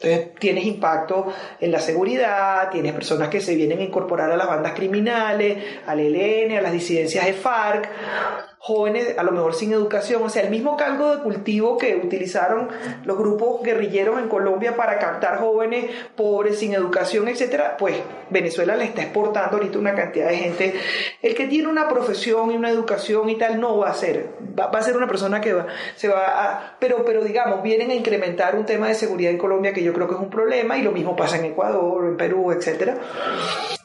Entonces 0.00 0.34
tienes 0.38 0.64
impacto 0.64 1.32
en 1.60 1.70
la 1.70 1.78
seguridad, 1.78 2.70
tienes 2.70 2.92
personas 2.92 3.28
que 3.28 3.40
se 3.40 3.54
vienen 3.54 3.78
a 3.78 3.82
incorporar 3.82 4.30
a 4.30 4.36
las 4.36 4.46
bandas 4.46 4.72
criminales, 4.72 5.62
al 5.86 6.00
ELN, 6.00 6.58
a 6.58 6.60
las 6.60 6.72
disidencias 6.72 7.24
de 7.24 7.32
FARC, 7.32 7.88
jóvenes 8.66 9.18
a 9.18 9.22
lo 9.22 9.32
mejor 9.32 9.52
sin 9.52 9.74
educación, 9.74 10.22
o 10.22 10.30
sea, 10.30 10.42
el 10.42 10.48
mismo 10.48 10.74
caldo 10.74 11.14
de 11.14 11.22
cultivo 11.22 11.76
que 11.76 11.96
utilizaron 11.96 12.70
los 13.04 13.18
grupos 13.18 13.62
guerrilleros 13.62 14.18
en 14.18 14.30
Colombia 14.30 14.74
para 14.74 14.98
captar 14.98 15.36
jóvenes 15.38 15.90
pobres, 16.16 16.60
sin 16.60 16.72
educación, 16.72 17.28
etcétera, 17.28 17.76
pues 17.76 17.96
Venezuela 18.30 18.74
le 18.74 18.84
está 18.84 19.02
exportando 19.02 19.58
ahorita 19.58 19.78
una 19.78 19.94
cantidad 19.94 20.30
de 20.30 20.36
gente. 20.38 20.74
El 21.20 21.34
que 21.34 21.46
tiene 21.46 21.68
una 21.68 21.86
profesión 21.90 22.52
y 22.52 22.56
una 22.56 22.70
educación 22.70 23.28
y 23.28 23.36
tal 23.36 23.60
no 23.60 23.76
va 23.76 23.90
a 23.90 23.94
ser, 23.94 24.30
va, 24.58 24.70
a 24.70 24.82
ser 24.82 24.96
una 24.96 25.08
persona 25.08 25.42
que 25.42 25.52
va, 25.52 25.66
se 25.94 26.08
va 26.08 26.24
a, 26.24 26.76
pero, 26.78 27.04
pero 27.04 27.22
digamos, 27.22 27.62
vienen 27.62 27.90
a 27.90 27.94
incrementar 27.94 28.56
un 28.56 28.64
tema 28.64 28.88
de 28.88 28.94
seguridad 28.94 29.30
en 29.30 29.36
Colombia 29.36 29.74
que 29.74 29.82
yo 29.82 29.92
creo 29.92 30.08
que 30.08 30.14
es 30.14 30.20
un 30.20 30.30
problema 30.30 30.78
y 30.78 30.82
lo 30.82 30.90
mismo 30.90 31.14
pasa 31.14 31.36
en 31.36 31.44
Ecuador, 31.44 32.06
en 32.06 32.16
Perú, 32.16 32.50
etcétera 32.50 32.96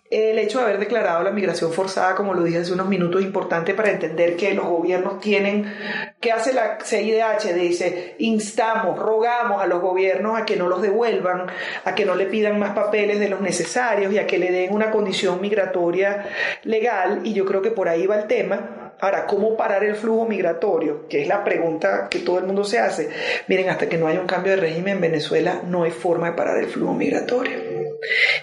el 0.10 0.40
hecho 0.40 0.58
de 0.58 0.66
haber 0.66 0.80
declarado 0.80 1.24
la 1.24 1.32
migración 1.32 1.72
forzada, 1.72 2.16
como 2.16 2.34
lo 2.34 2.44
dije 2.44 2.58
hace 2.58 2.74
unos 2.74 2.88
minutos, 2.88 3.22
es 3.22 3.28
importante 3.28 3.76
para 3.76 3.92
entender 3.92 4.36
que 4.36 4.54
los 4.56 4.66
gobiernos 4.66 5.20
tienen, 5.20 5.72
que 6.20 6.32
hace 6.32 6.54
la 6.54 6.80
CIDH? 6.84 7.54
Dice, 7.54 8.16
instamos, 8.18 8.98
rogamos 8.98 9.62
a 9.62 9.68
los 9.68 9.82
gobiernos 9.82 10.40
a 10.40 10.46
que 10.46 10.56
no 10.56 10.68
los 10.68 10.82
devuelvan, 10.82 11.46
a 11.86 11.94
que 11.94 12.06
no 12.06 12.16
le 12.16 12.26
pidan 12.26 12.58
más 12.58 12.72
papeles 12.72 13.20
de 13.20 13.30
los 13.30 13.42
necesarios 13.42 14.12
y 14.12 14.18
a 14.18 14.26
que 14.26 14.40
le 14.40 14.52
den 14.52 14.74
una 14.74 14.90
condición 14.90 15.40
migratoria 15.42 16.26
legal, 16.64 17.22
y 17.24 17.34
yo 17.34 17.46
creo 17.46 17.62
que 17.62 17.72
por 17.72 17.88
ahí 17.88 18.08
va 18.08 18.18
el 18.18 18.28
tema. 18.28 18.94
Ahora, 19.02 19.28
¿cómo 19.28 19.56
parar 19.56 19.84
el 19.84 19.96
flujo 19.96 20.26
migratorio? 20.26 21.08
Que 21.08 21.22
es 21.22 21.28
la 21.28 21.44
pregunta 21.44 22.08
que 22.10 22.20
todo 22.20 22.40
el 22.40 22.46
mundo 22.46 22.66
se 22.66 22.80
hace. 22.80 23.10
Miren, 23.48 23.70
hasta 23.70 23.88
que 23.88 23.98
no 23.98 24.08
haya 24.08 24.20
un 24.20 24.28
cambio 24.28 24.54
de 24.54 24.60
régimen 24.60 24.96
en 24.96 25.02
Venezuela, 25.02 25.62
no 25.66 25.84
hay 25.84 25.92
forma 25.92 26.32
de 26.32 26.36
parar 26.36 26.58
el 26.58 26.68
flujo 26.68 26.94
migratorio. 26.94 27.69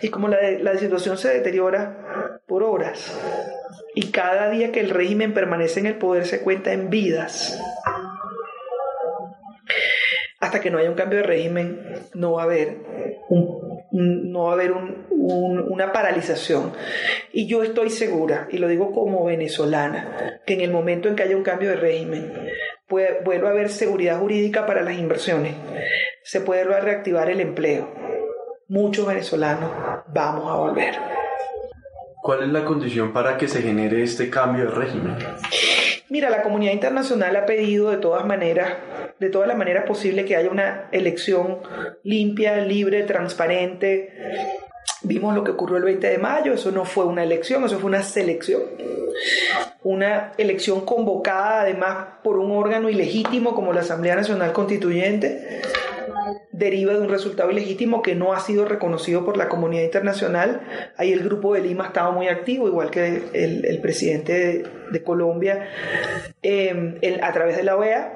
Y 0.02 0.08
como 0.08 0.28
la, 0.28 0.38
la 0.60 0.76
situación 0.76 1.18
se 1.18 1.32
deteriora 1.32 2.40
por 2.46 2.62
horas, 2.62 3.18
y 3.94 4.10
cada 4.10 4.50
día 4.50 4.72
que 4.72 4.80
el 4.80 4.90
régimen 4.90 5.34
permanece 5.34 5.80
en 5.80 5.86
el 5.86 5.96
poder 5.96 6.26
se 6.26 6.40
cuenta 6.40 6.72
en 6.72 6.90
vidas, 6.90 7.58
hasta 10.40 10.60
que 10.60 10.70
no 10.70 10.78
haya 10.78 10.90
un 10.90 10.96
cambio 10.96 11.18
de 11.18 11.24
régimen, 11.24 11.80
no 12.14 12.32
va 12.32 12.42
a 12.42 12.44
haber 12.44 12.76
no 13.90 14.44
va 14.44 14.50
a 14.50 14.54
haber 14.54 14.72
una 15.10 15.92
paralización. 15.92 16.72
Y 17.32 17.46
yo 17.46 17.62
estoy 17.62 17.90
segura, 17.90 18.48
y 18.50 18.58
lo 18.58 18.68
digo 18.68 18.92
como 18.92 19.24
venezolana, 19.24 20.40
que 20.46 20.54
en 20.54 20.60
el 20.60 20.70
momento 20.70 21.08
en 21.08 21.16
que 21.16 21.22
haya 21.22 21.36
un 21.36 21.42
cambio 21.42 21.70
de 21.70 21.76
régimen, 21.76 22.32
vuelva 22.88 23.48
a 23.48 23.52
haber 23.52 23.70
seguridad 23.70 24.18
jurídica 24.18 24.66
para 24.66 24.82
las 24.82 24.98
inversiones, 24.98 25.54
se 26.22 26.40
puede 26.40 26.64
reactivar 26.64 27.30
el 27.30 27.40
empleo, 27.40 27.88
muchos 28.68 29.06
venezolanos 29.06 29.70
vamos 30.12 30.50
a 30.50 30.56
volver. 30.56 30.94
¿Cuál 32.22 32.42
es 32.42 32.48
la 32.48 32.64
condición 32.64 33.12
para 33.12 33.36
que 33.36 33.46
se 33.46 33.62
genere 33.62 34.02
este 34.02 34.28
cambio 34.28 34.64
de 34.64 34.70
régimen? 34.70 35.16
Mira, 36.08 36.30
la 36.30 36.42
comunidad 36.42 36.72
internacional 36.72 37.36
ha 37.36 37.46
pedido 37.46 37.90
de 37.90 37.98
todas 37.98 38.26
maneras, 38.26 38.72
de 39.20 39.30
todas 39.30 39.46
las 39.46 39.56
maneras 39.56 39.84
posibles, 39.86 40.24
que 40.24 40.36
haya 40.36 40.50
una 40.50 40.88
elección 40.90 41.58
limpia, 42.02 42.56
libre, 42.56 43.04
transparente. 43.04 44.12
Vimos 45.02 45.34
lo 45.34 45.44
que 45.44 45.52
ocurrió 45.52 45.76
el 45.76 45.84
20 45.84 46.08
de 46.08 46.18
mayo, 46.18 46.52
eso 46.52 46.72
no 46.72 46.84
fue 46.84 47.04
una 47.04 47.22
elección, 47.22 47.64
eso 47.64 47.78
fue 47.78 47.88
una 47.88 48.02
selección. 48.02 48.62
Una 49.84 50.32
elección 50.36 50.84
convocada 50.84 51.60
además 51.60 51.96
por 52.24 52.38
un 52.38 52.50
órgano 52.50 52.88
ilegítimo 52.88 53.54
como 53.54 53.72
la 53.72 53.80
Asamblea 53.82 54.16
Nacional 54.16 54.52
Constituyente 54.52 55.62
deriva 56.52 56.92
de 56.92 57.00
un 57.00 57.08
resultado 57.08 57.50
ilegítimo 57.50 58.02
que 58.02 58.14
no 58.14 58.32
ha 58.32 58.40
sido 58.40 58.64
reconocido 58.64 59.24
por 59.24 59.36
la 59.36 59.48
comunidad 59.48 59.84
internacional. 59.84 60.62
Ahí 60.96 61.12
el 61.12 61.22
Grupo 61.22 61.54
de 61.54 61.60
Lima 61.60 61.84
ha 61.84 61.86
estado 61.88 62.12
muy 62.12 62.28
activo, 62.28 62.68
igual 62.68 62.90
que 62.90 63.22
el, 63.32 63.78
presidente 63.80 64.64
de, 64.90 65.02
Colombia, 65.02 65.68
em, 66.42 66.98
a 67.22 67.32
través 67.32 67.56
de 67.56 67.62
la 67.62 67.76
OEA. 67.76 68.12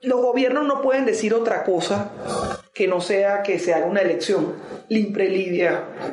Los 0.00 0.20
gobiernos 0.20 0.66
no 0.66 0.80
pueden 0.80 1.04
decir 1.04 1.34
otra 1.34 1.64
cosa 1.64 2.10
que 2.74 2.88
no 2.88 3.00
sea 3.00 3.42
que 3.42 3.58
se 3.58 3.74
haga 3.74 3.86
una 3.86 4.00
elección 4.00 4.54
libre, 4.88 5.28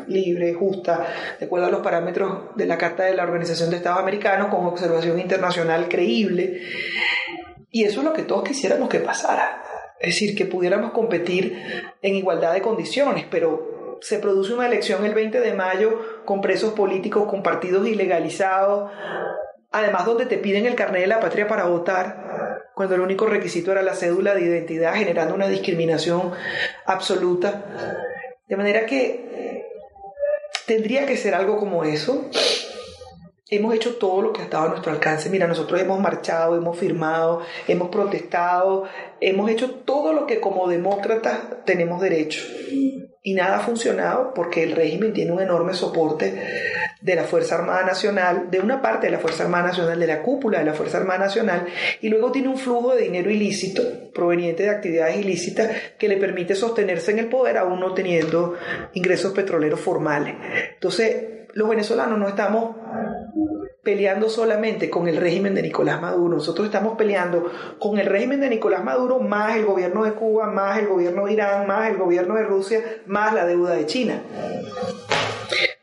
libre, 0.07 0.53
justa, 0.53 1.07
de 1.39 1.45
acuerdo 1.45 1.67
a 1.67 1.71
los 1.71 1.81
parámetros 1.81 2.55
de 2.55 2.65
la 2.65 2.77
Carta 2.77 3.03
de 3.03 3.15
la 3.15 3.23
Organización 3.23 3.69
de 3.69 3.77
Estados 3.77 3.99
Americanos, 3.99 4.49
con 4.49 4.65
observación 4.65 5.19
internacional 5.19 5.87
creíble. 5.87 6.61
Y 7.71 7.83
eso 7.83 8.01
es 8.01 8.05
lo 8.05 8.13
que 8.13 8.23
todos 8.23 8.43
quisiéramos 8.43 8.89
que 8.89 8.99
pasara. 8.99 9.63
Es 9.99 10.15
decir, 10.15 10.35
que 10.35 10.45
pudiéramos 10.45 10.91
competir 10.91 11.61
en 12.01 12.15
igualdad 12.15 12.53
de 12.53 12.61
condiciones, 12.61 13.25
pero 13.29 13.97
se 14.01 14.19
produce 14.19 14.53
una 14.53 14.67
elección 14.67 15.05
el 15.05 15.13
20 15.13 15.41
de 15.41 15.53
mayo 15.53 16.23
con 16.25 16.41
presos 16.41 16.73
políticos, 16.73 17.27
con 17.29 17.43
partidos 17.43 17.87
ilegalizados, 17.87 18.91
además 19.71 20.05
donde 20.05 20.25
te 20.25 20.37
piden 20.37 20.65
el 20.65 20.75
carnet 20.75 21.01
de 21.01 21.07
la 21.07 21.19
patria 21.19 21.47
para 21.47 21.65
votar, 21.65 22.69
cuando 22.75 22.95
el 22.95 23.01
único 23.01 23.25
requisito 23.25 23.71
era 23.71 23.81
la 23.81 23.93
cédula 23.93 24.33
de 24.33 24.41
identidad, 24.41 24.95
generando 24.95 25.35
una 25.35 25.49
discriminación 25.49 26.31
absoluta. 26.85 27.65
De 28.47 28.55
manera 28.55 28.85
que 28.85 29.65
tendría 30.65 31.05
que 31.05 31.17
ser 31.17 31.35
algo 31.35 31.57
como 31.57 31.83
eso. 31.83 32.29
Hemos 33.51 33.73
hecho 33.73 33.95
todo 33.95 34.21
lo 34.21 34.31
que 34.31 34.41
ha 34.41 34.43
estado 34.43 34.65
a 34.65 34.69
nuestro 34.69 34.91
alcance. 34.91 35.29
Mira, 35.29 35.47
nosotros 35.47 35.81
hemos 35.81 35.99
marchado, 35.99 36.55
hemos 36.55 36.77
firmado, 36.77 37.41
hemos 37.67 37.89
protestado, 37.89 38.83
hemos 39.19 39.49
hecho 39.49 39.71
todo 39.71 40.13
lo 40.13 40.27
que 40.27 40.39
como 40.39 40.67
demócratas 40.67 41.65
tenemos 41.65 41.99
derecho. 41.99 42.45
Y 43.21 43.33
nada 43.33 43.57
ha 43.57 43.61
funcionado 43.61 44.33
porque 44.35 44.63
el 44.63 44.73
régimen 44.73 45.13
tiene 45.13 45.31
un 45.31 45.41
enorme 45.41 45.73
soporte 45.73 46.41
de 47.01 47.15
la 47.15 47.23
Fuerza 47.23 47.55
Armada 47.55 47.83
Nacional, 47.83 48.51
de 48.51 48.59
una 48.59 48.81
parte 48.81 49.07
de 49.07 49.11
la 49.11 49.19
Fuerza 49.19 49.43
Armada 49.43 49.67
Nacional, 49.67 49.99
de 49.99 50.07
la 50.07 50.21
cúpula 50.21 50.59
de 50.59 50.65
la 50.65 50.73
Fuerza 50.73 50.97
Armada 50.97 51.19
Nacional, 51.19 51.65
y 52.01 52.09
luego 52.09 52.31
tiene 52.31 52.49
un 52.49 52.57
flujo 52.57 52.95
de 52.95 53.03
dinero 53.03 53.31
ilícito 53.31 53.81
proveniente 54.13 54.63
de 54.63 54.69
actividades 54.69 55.17
ilícitas 55.17 55.69
que 55.97 56.07
le 56.07 56.17
permite 56.17 56.55
sostenerse 56.55 57.11
en 57.11 57.19
el 57.19 57.29
poder 57.29 57.57
aún 57.57 57.79
no 57.79 57.93
teniendo 57.93 58.55
ingresos 58.93 59.33
petroleros 59.33 59.79
formales. 59.79 60.35
Entonces, 60.73 61.39
los 61.53 61.67
venezolanos 61.67 62.19
no 62.19 62.27
estamos 62.27 62.75
peleando 63.83 64.29
solamente 64.29 64.89
con 64.89 65.07
el 65.07 65.17
régimen 65.17 65.55
de 65.55 65.61
Nicolás 65.61 66.01
Maduro, 66.01 66.35
nosotros 66.35 66.67
estamos 66.67 66.97
peleando 66.97 67.51
con 67.79 67.97
el 67.97 68.05
régimen 68.05 68.41
de 68.41 68.49
Nicolás 68.49 68.83
Maduro 68.83 69.19
más 69.19 69.55
el 69.55 69.65
gobierno 69.65 70.03
de 70.03 70.13
Cuba, 70.13 70.47
más 70.47 70.79
el 70.79 70.87
gobierno 70.87 71.25
de 71.25 71.33
Irán, 71.33 71.67
más 71.67 71.89
el 71.89 71.97
gobierno 71.97 72.35
de 72.35 72.43
Rusia, 72.43 72.83
más 73.05 73.33
la 73.33 73.45
deuda 73.45 73.75
de 73.75 73.85
China. 73.85 74.21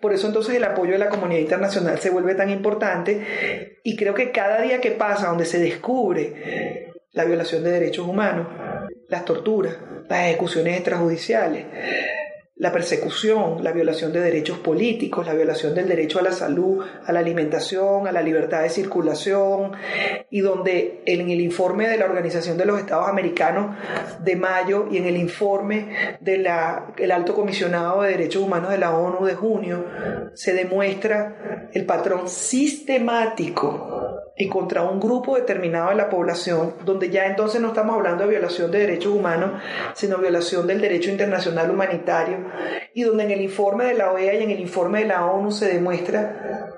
Por 0.00 0.12
eso 0.12 0.26
entonces 0.26 0.54
el 0.54 0.64
apoyo 0.64 0.92
de 0.92 0.98
la 0.98 1.08
comunidad 1.08 1.40
internacional 1.40 1.98
se 1.98 2.10
vuelve 2.10 2.34
tan 2.34 2.50
importante 2.50 3.78
y 3.82 3.96
creo 3.96 4.14
que 4.14 4.30
cada 4.30 4.60
día 4.60 4.80
que 4.80 4.92
pasa 4.92 5.28
donde 5.28 5.46
se 5.46 5.58
descubre 5.58 6.92
la 7.12 7.24
violación 7.24 7.64
de 7.64 7.70
derechos 7.70 8.06
humanos, 8.06 8.46
las 9.08 9.24
torturas, 9.24 9.76
las 10.08 10.26
ejecuciones 10.26 10.76
extrajudiciales, 10.76 11.64
la 12.58 12.72
persecución, 12.72 13.62
la 13.62 13.72
violación 13.72 14.14
de 14.14 14.20
derechos 14.20 14.58
políticos, 14.58 15.26
la 15.26 15.34
violación 15.34 15.74
del 15.74 15.88
derecho 15.88 16.20
a 16.20 16.22
la 16.22 16.32
salud, 16.32 16.82
a 17.04 17.12
la 17.12 17.18
alimentación, 17.20 18.06
a 18.06 18.12
la 18.12 18.22
libertad 18.22 18.62
de 18.62 18.70
circulación, 18.70 19.72
y 20.30 20.40
donde 20.40 21.02
en 21.04 21.28
el 21.28 21.42
informe 21.42 21.86
de 21.86 21.98
la 21.98 22.06
Organización 22.06 22.56
de 22.56 22.64
los 22.64 22.78
Estados 22.80 23.08
Americanos 23.08 23.76
de 24.20 24.36
mayo 24.36 24.86
y 24.90 24.96
en 24.96 25.04
el 25.04 25.18
informe 25.18 26.16
del 26.20 26.46
Alto 26.46 27.34
Comisionado 27.34 28.02
de 28.02 28.12
Derechos 28.12 28.42
Humanos 28.42 28.70
de 28.70 28.78
la 28.78 28.96
ONU 28.96 29.26
de 29.26 29.34
junio, 29.34 29.84
se 30.32 30.54
demuestra 30.54 31.68
el 31.74 31.84
patrón 31.84 32.26
sistemático 32.26 34.22
y 34.38 34.48
contra 34.48 34.82
un 34.82 35.00
grupo 35.00 35.36
determinado 35.36 35.88
de 35.88 35.94
la 35.94 36.10
población, 36.10 36.74
donde 36.84 37.08
ya 37.08 37.26
entonces 37.26 37.58
no 37.60 37.68
estamos 37.68 37.96
hablando 37.96 38.24
de 38.24 38.30
violación 38.30 38.70
de 38.70 38.80
derechos 38.80 39.14
humanos, 39.14 39.62
sino 39.94 40.18
violación 40.18 40.66
del 40.66 40.82
derecho 40.82 41.10
internacional 41.10 41.70
humanitario, 41.70 42.45
y 42.94 43.02
donde 43.02 43.24
en 43.24 43.30
el 43.30 43.40
informe 43.40 43.84
de 43.86 43.94
la 43.94 44.12
OEA 44.12 44.34
y 44.34 44.42
en 44.44 44.50
el 44.50 44.60
informe 44.60 45.00
de 45.00 45.08
la 45.08 45.26
ONU 45.26 45.50
se 45.50 45.72
demuestra 45.72 46.72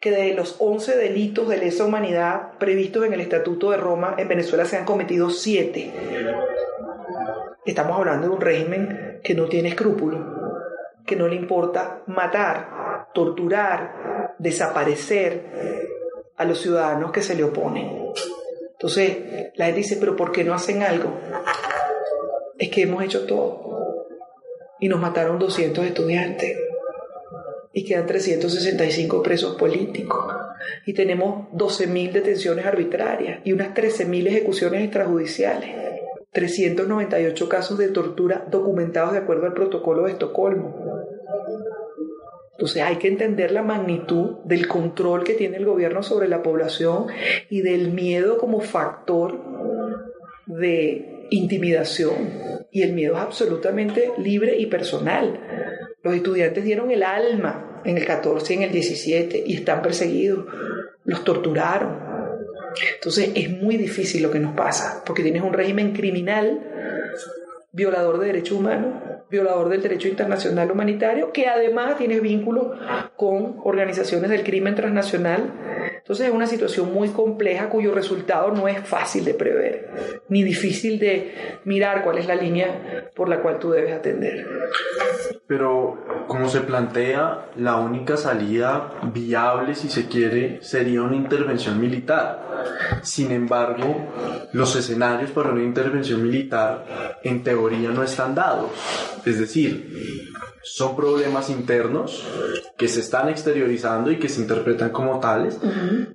que 0.00 0.10
de 0.10 0.34
los 0.34 0.56
11 0.58 0.96
delitos 0.96 1.48
de 1.48 1.58
lesa 1.58 1.84
humanidad 1.84 2.52
previstos 2.58 3.04
en 3.04 3.12
el 3.12 3.20
Estatuto 3.20 3.70
de 3.70 3.76
Roma, 3.76 4.14
en 4.16 4.28
Venezuela 4.28 4.64
se 4.64 4.76
han 4.76 4.84
cometido 4.84 5.30
7. 5.30 5.92
Estamos 7.66 7.98
hablando 7.98 8.28
de 8.28 8.34
un 8.34 8.40
régimen 8.40 9.20
que 9.22 9.34
no 9.34 9.46
tiene 9.46 9.70
escrúpulos, 9.70 10.24
que 11.04 11.16
no 11.16 11.26
le 11.26 11.36
importa 11.36 12.02
matar, 12.06 13.08
torturar, 13.12 14.34
desaparecer, 14.38 15.88
a 16.38 16.44
los 16.44 16.60
ciudadanos 16.60 17.12
que 17.12 17.20
se 17.20 17.34
le 17.34 17.44
oponen. 17.44 18.12
Entonces, 18.72 19.50
la 19.56 19.66
gente 19.66 19.80
dice, 19.80 19.96
pero 19.98 20.14
¿por 20.16 20.32
qué 20.32 20.44
no 20.44 20.54
hacen 20.54 20.82
algo? 20.82 21.12
Es 22.56 22.70
que 22.70 22.82
hemos 22.82 23.02
hecho 23.02 23.26
todo. 23.26 23.87
Y 24.80 24.88
nos 24.88 25.00
mataron 25.00 25.38
200 25.38 25.84
estudiantes. 25.84 26.56
Y 27.72 27.84
quedan 27.84 28.06
365 28.06 29.22
presos 29.22 29.56
políticos. 29.56 30.24
Y 30.86 30.94
tenemos 30.94 31.48
12.000 31.52 32.12
detenciones 32.12 32.66
arbitrarias 32.66 33.40
y 33.44 33.52
unas 33.52 33.74
13.000 33.74 34.26
ejecuciones 34.28 34.82
extrajudiciales. 34.84 35.70
398 36.32 37.48
casos 37.48 37.78
de 37.78 37.88
tortura 37.88 38.46
documentados 38.50 39.12
de 39.12 39.18
acuerdo 39.18 39.46
al 39.46 39.54
protocolo 39.54 40.04
de 40.04 40.12
Estocolmo. 40.12 40.74
Entonces 42.52 42.82
hay 42.82 42.96
que 42.96 43.08
entender 43.08 43.52
la 43.52 43.62
magnitud 43.62 44.38
del 44.44 44.66
control 44.66 45.22
que 45.22 45.34
tiene 45.34 45.58
el 45.58 45.64
gobierno 45.64 46.02
sobre 46.02 46.28
la 46.28 46.42
población 46.42 47.06
y 47.48 47.60
del 47.60 47.92
miedo 47.92 48.36
como 48.36 48.60
factor 48.60 49.38
de 50.46 51.17
intimidación. 51.30 52.66
Y 52.70 52.82
el 52.82 52.92
miedo 52.92 53.16
es 53.16 53.20
absolutamente 53.20 54.10
libre 54.18 54.56
y 54.58 54.66
personal. 54.66 55.40
Los 56.02 56.14
estudiantes 56.14 56.64
dieron 56.64 56.90
el 56.90 57.02
alma 57.02 57.82
en 57.84 57.96
el 57.96 58.04
14 58.04 58.52
y 58.52 58.56
en 58.56 58.62
el 58.64 58.72
17 58.72 59.44
y 59.46 59.54
están 59.54 59.82
perseguidos. 59.82 60.46
Los 61.04 61.24
torturaron. 61.24 62.08
Entonces 62.94 63.30
es 63.34 63.50
muy 63.50 63.76
difícil 63.76 64.22
lo 64.22 64.30
que 64.30 64.38
nos 64.38 64.54
pasa, 64.54 65.02
porque 65.04 65.22
tienes 65.22 65.42
un 65.42 65.52
régimen 65.52 65.92
criminal, 65.92 66.60
violador 67.72 68.18
de 68.18 68.26
derechos 68.26 68.58
humanos, 68.58 68.94
violador 69.30 69.68
del 69.68 69.82
derecho 69.82 70.08
internacional 70.08 70.70
humanitario, 70.70 71.32
que 71.32 71.46
además 71.46 71.96
tiene 71.98 72.20
vínculos 72.20 72.78
con 73.16 73.56
organizaciones 73.64 74.30
del 74.30 74.42
crimen 74.42 74.74
transnacional. 74.74 75.52
Entonces 75.98 76.28
es 76.28 76.32
una 76.32 76.46
situación 76.46 76.92
muy 76.92 77.10
compleja 77.10 77.68
cuyo 77.68 77.94
resultado 77.94 78.50
no 78.50 78.66
es 78.68 78.80
fácil 78.80 79.24
de 79.24 79.34
prever, 79.34 79.90
ni 80.28 80.42
difícil 80.42 80.98
de 80.98 81.58
mirar 81.64 82.02
cuál 82.02 82.18
es 82.18 82.26
la 82.26 82.34
línea 82.34 83.10
por 83.14 83.28
la 83.28 83.40
cual 83.40 83.58
tú 83.58 83.70
debes 83.70 83.94
atender. 83.94 84.46
Pero 85.46 86.24
como 86.26 86.48
se 86.48 86.60
plantea, 86.60 87.48
la 87.56 87.76
única 87.76 88.16
salida 88.16 89.00
viable, 89.14 89.74
si 89.74 89.88
se 89.88 90.06
quiere, 90.06 90.58
sería 90.62 91.02
una 91.02 91.16
intervención 91.16 91.80
militar. 91.80 93.00
Sin 93.02 93.32
embargo, 93.32 94.08
los 94.52 94.76
escenarios 94.76 95.30
para 95.30 95.50
una 95.50 95.62
intervención 95.62 96.22
militar 96.22 97.18
en 97.22 97.42
teoría 97.42 97.90
no 97.90 98.02
están 98.02 98.34
dados. 98.34 98.70
Es 99.24 99.38
decir, 99.38 99.90
son 100.70 100.94
problemas 100.96 101.50
internos 101.50 102.24
que 102.76 102.88
se 102.88 103.00
están 103.00 103.28
exteriorizando 103.28 104.10
y 104.10 104.18
que 104.18 104.28
se 104.28 104.40
interpretan 104.40 104.90
como 104.90 105.18
tales, 105.18 105.58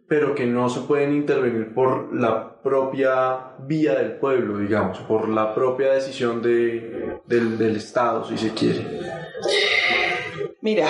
pero 0.08 0.36
que 0.36 0.46
no 0.46 0.70
se 0.70 0.82
pueden 0.82 1.14
intervenir 1.14 1.74
por 1.74 2.14
la 2.16 2.62
propia 2.62 3.56
vía 3.60 3.96
del 3.96 4.14
pueblo, 4.14 4.60
digamos, 4.60 5.00
por 5.00 5.28
la 5.28 5.54
propia 5.54 5.94
decisión 5.94 6.42
de, 6.42 7.20
del, 7.26 7.58
del 7.58 7.76
Estado, 7.76 8.26
si 8.26 8.38
se 8.38 8.54
quiere. 8.54 8.86
Mira, 10.62 10.88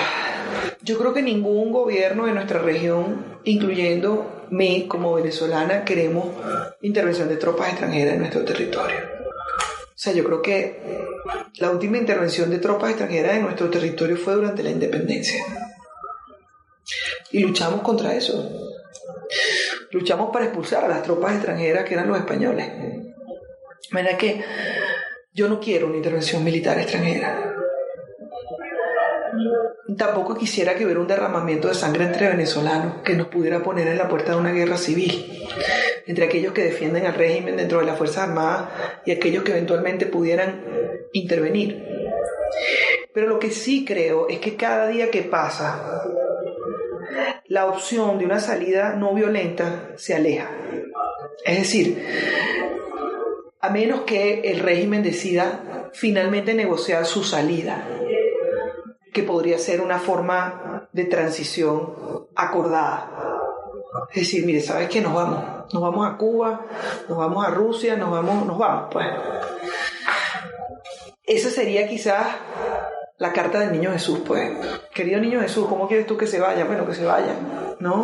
yo 0.82 0.98
creo 0.98 1.12
que 1.12 1.22
ningún 1.22 1.72
gobierno 1.72 2.26
de 2.26 2.32
nuestra 2.32 2.60
región, 2.60 3.40
incluyendo 3.44 4.46
mí 4.50 4.86
como 4.86 5.14
venezolana, 5.14 5.84
queremos 5.84 6.26
intervención 6.82 7.28
de 7.28 7.36
tropas 7.36 7.70
extranjeras 7.70 8.14
en 8.14 8.20
nuestro 8.20 8.44
territorio. 8.44 9.13
Sea, 10.04 10.12
yo 10.12 10.22
creo 10.22 10.42
que 10.42 10.82
la 11.60 11.70
última 11.70 11.96
intervención 11.96 12.50
de 12.50 12.58
tropas 12.58 12.90
extranjeras 12.90 13.36
en 13.36 13.42
nuestro 13.44 13.70
territorio 13.70 14.18
fue 14.18 14.34
durante 14.34 14.62
la 14.62 14.68
independencia. 14.68 15.42
Y 17.32 17.40
luchamos 17.40 17.80
contra 17.80 18.14
eso. 18.14 18.76
Luchamos 19.92 20.28
para 20.30 20.44
expulsar 20.44 20.84
a 20.84 20.88
las 20.88 21.02
tropas 21.02 21.36
extranjeras 21.36 21.86
que 21.86 21.94
eran 21.94 22.08
los 22.08 22.18
españoles. 22.18 22.70
De 23.92 24.16
que 24.18 24.44
yo 25.32 25.48
no 25.48 25.58
quiero 25.58 25.86
una 25.86 25.96
intervención 25.96 26.44
militar 26.44 26.78
extranjera. 26.78 27.53
Tampoco 29.96 30.36
quisiera 30.36 30.74
que 30.74 30.84
hubiera 30.84 31.00
un 31.00 31.06
derramamiento 31.06 31.68
de 31.68 31.74
sangre 31.74 32.04
entre 32.04 32.28
venezolanos 32.28 33.02
que 33.04 33.14
nos 33.14 33.28
pudiera 33.28 33.62
poner 33.62 33.86
en 33.88 33.98
la 33.98 34.08
puerta 34.08 34.32
de 34.32 34.38
una 34.38 34.52
guerra 34.52 34.76
civil, 34.76 35.42
entre 36.06 36.24
aquellos 36.24 36.52
que 36.52 36.64
defienden 36.64 37.06
al 37.06 37.14
régimen 37.14 37.56
dentro 37.56 37.80
de 37.80 37.86
las 37.86 37.98
Fuerzas 37.98 38.28
Armadas 38.28 38.68
y 39.04 39.12
aquellos 39.12 39.44
que 39.44 39.52
eventualmente 39.52 40.06
pudieran 40.06 40.64
intervenir. 41.12 41.84
Pero 43.12 43.28
lo 43.28 43.38
que 43.38 43.50
sí 43.50 43.84
creo 43.84 44.28
es 44.28 44.38
que 44.40 44.56
cada 44.56 44.88
día 44.88 45.10
que 45.10 45.22
pasa, 45.22 46.02
la 47.46 47.66
opción 47.66 48.18
de 48.18 48.24
una 48.24 48.40
salida 48.40 48.94
no 48.96 49.14
violenta 49.14 49.92
se 49.96 50.14
aleja. 50.14 50.50
Es 51.44 51.58
decir, 51.58 52.04
a 53.60 53.70
menos 53.70 54.02
que 54.02 54.40
el 54.40 54.60
régimen 54.60 55.02
decida 55.02 55.90
finalmente 55.92 56.54
negociar 56.54 57.06
su 57.06 57.22
salida 57.22 57.86
que 59.14 59.22
podría 59.22 59.58
ser 59.58 59.80
una 59.80 60.00
forma 60.00 60.88
de 60.92 61.04
transición 61.04 62.26
acordada. 62.34 63.10
Es 64.10 64.22
decir, 64.22 64.44
mire, 64.44 64.60
¿sabes 64.60 64.88
qué? 64.88 65.00
Nos 65.00 65.14
vamos. 65.14 65.72
Nos 65.72 65.80
vamos 65.80 66.06
a 66.06 66.16
Cuba, 66.16 66.66
nos 67.08 67.16
vamos 67.16 67.46
a 67.46 67.50
Rusia, 67.50 67.96
nos 67.96 68.10
vamos, 68.10 68.44
nos 68.44 68.58
vamos, 68.58 68.88
pues. 68.92 69.06
Esa 71.24 71.48
sería 71.48 71.88
quizás 71.88 72.26
la 73.18 73.32
carta 73.32 73.60
del 73.60 73.72
niño 73.72 73.92
Jesús, 73.92 74.18
pues. 74.26 74.50
Querido 74.92 75.20
niño 75.20 75.40
Jesús, 75.40 75.68
¿cómo 75.68 75.86
quieres 75.86 76.06
tú 76.06 76.16
que 76.16 76.26
se 76.26 76.40
vaya? 76.40 76.64
Bueno, 76.64 76.84
que 76.84 76.94
se 76.94 77.04
vaya, 77.04 77.36
¿no? 77.78 78.02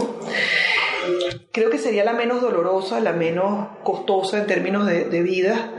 Creo 1.51 1.71
que 1.71 1.79
sería 1.79 2.05
la 2.05 2.13
menos 2.13 2.41
dolorosa, 2.41 3.01
la 3.01 3.13
menos 3.13 3.69
costosa 3.83 4.39
en 4.39 4.47
términos 4.47 4.87
de, 4.87 5.07
de 5.07 5.23
vida, 5.23 5.71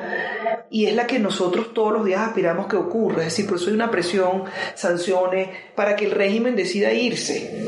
y 0.69 0.85
es 0.85 0.95
la 0.95 1.07
que 1.07 1.19
nosotros 1.19 1.73
todos 1.73 1.93
los 1.93 2.05
días 2.05 2.21
aspiramos 2.21 2.67
que 2.67 2.75
ocurra. 2.75 3.19
Es 3.19 3.25
decir, 3.25 3.47
por 3.47 3.57
eso 3.57 3.69
hay 3.69 3.75
una 3.75 3.91
presión, 3.91 4.43
sanciones, 4.75 5.49
para 5.75 5.95
que 5.95 6.05
el 6.05 6.11
régimen 6.11 6.55
decida 6.55 6.93
irse. 6.93 7.65